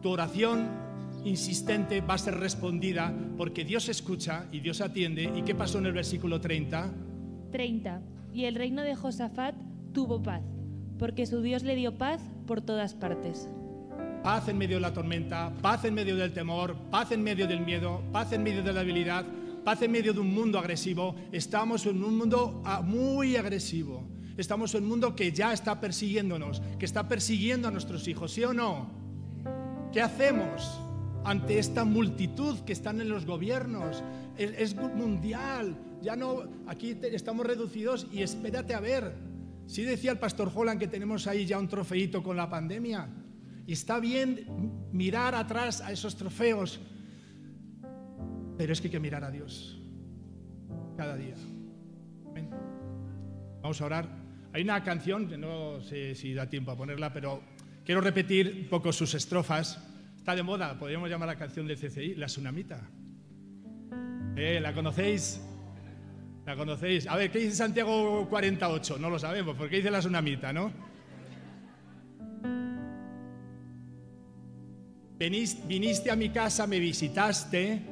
[0.00, 0.68] tu oración
[1.24, 5.30] insistente va a ser respondida porque Dios escucha y Dios atiende.
[5.34, 6.92] ¿Y qué pasó en el versículo 30?
[7.50, 8.02] 30.
[8.32, 9.56] Y el reino de Josafat
[9.92, 10.42] tuvo paz,
[10.96, 13.48] porque su Dios le dio paz por todas partes.
[14.22, 17.66] Paz en medio de la tormenta, paz en medio del temor, paz en medio del
[17.66, 19.26] miedo, paz en medio de la debilidad,
[19.64, 21.16] paz en medio de un mundo agresivo.
[21.32, 24.04] Estamos en un mundo ah, muy agresivo.
[24.36, 28.44] Estamos en un mundo que ya está persiguiéndonos, que está persiguiendo a nuestros hijos, ¿sí
[28.44, 28.90] o no?
[29.92, 30.80] ¿Qué hacemos
[31.24, 34.02] ante esta multitud que están en los gobiernos?
[34.38, 35.76] Es, mundial.
[36.00, 39.14] Ya no, aquí estamos reducidos y espérate a ver.
[39.66, 43.08] Sí decía el pastor Holland que tenemos ahí ya un trofeito con la pandemia.
[43.66, 46.80] Y está bien mirar atrás a esos trofeos,
[48.56, 49.80] pero es que hay que mirar a Dios
[50.96, 51.34] cada día.
[53.62, 54.19] Vamos a orar.
[54.52, 57.40] Hay una canción no sé si da tiempo a ponerla, pero
[57.84, 59.78] quiero repetir un poco sus estrofas.
[60.16, 62.80] Está de moda, podríamos llamar la canción del CCI, La Tsunamita.
[64.36, 65.40] Eh, ¿La conocéis?
[66.44, 67.06] ¿La conocéis?
[67.06, 68.98] A ver, ¿qué dice Santiago 48?
[68.98, 70.72] No lo sabemos, porque dice la Tsunamita, ¿no?
[75.18, 77.82] Viniste a mi casa, me visitaste,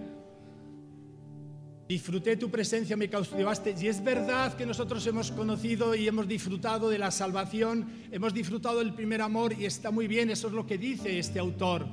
[1.89, 3.75] disfruté tu presencia, me cautivaste.
[3.81, 8.81] Y es verdad que nosotros hemos conocido y hemos disfrutado de la salvación, hemos disfrutado
[8.81, 11.87] del primer amor y está muy bien, eso es lo que dice este autor.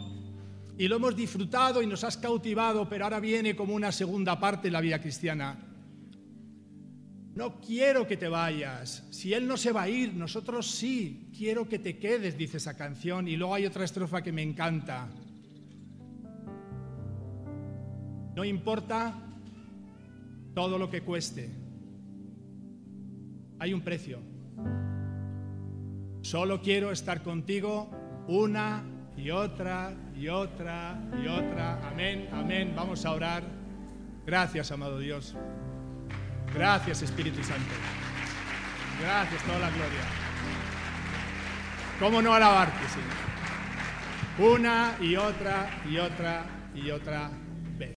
[0.77, 4.67] Y lo hemos disfrutado y nos has cautivado, pero ahora viene como una segunda parte
[4.67, 5.57] de la vida cristiana.
[7.33, 9.03] No quiero que te vayas.
[9.11, 11.29] Si Él no se va a ir, nosotros sí.
[11.37, 13.27] Quiero que te quedes, dice esa canción.
[13.27, 15.09] Y luego hay otra estrofa que me encanta.
[18.35, 19.24] No importa
[20.55, 21.51] todo lo que cueste.
[23.59, 24.19] Hay un precio.
[26.21, 27.91] Solo quiero estar contigo
[28.27, 28.83] una
[29.15, 31.87] y otra y otra y otra.
[31.87, 32.73] Amén, amén.
[32.75, 33.43] Vamos a orar.
[34.25, 35.35] Gracias, amado Dios.
[36.53, 37.69] Gracias, Espíritu Santo.
[39.01, 40.01] Gracias, toda la gloria.
[41.99, 44.53] ¿Cómo no alabarte, Señor?
[44.55, 47.29] Una y otra y otra y otra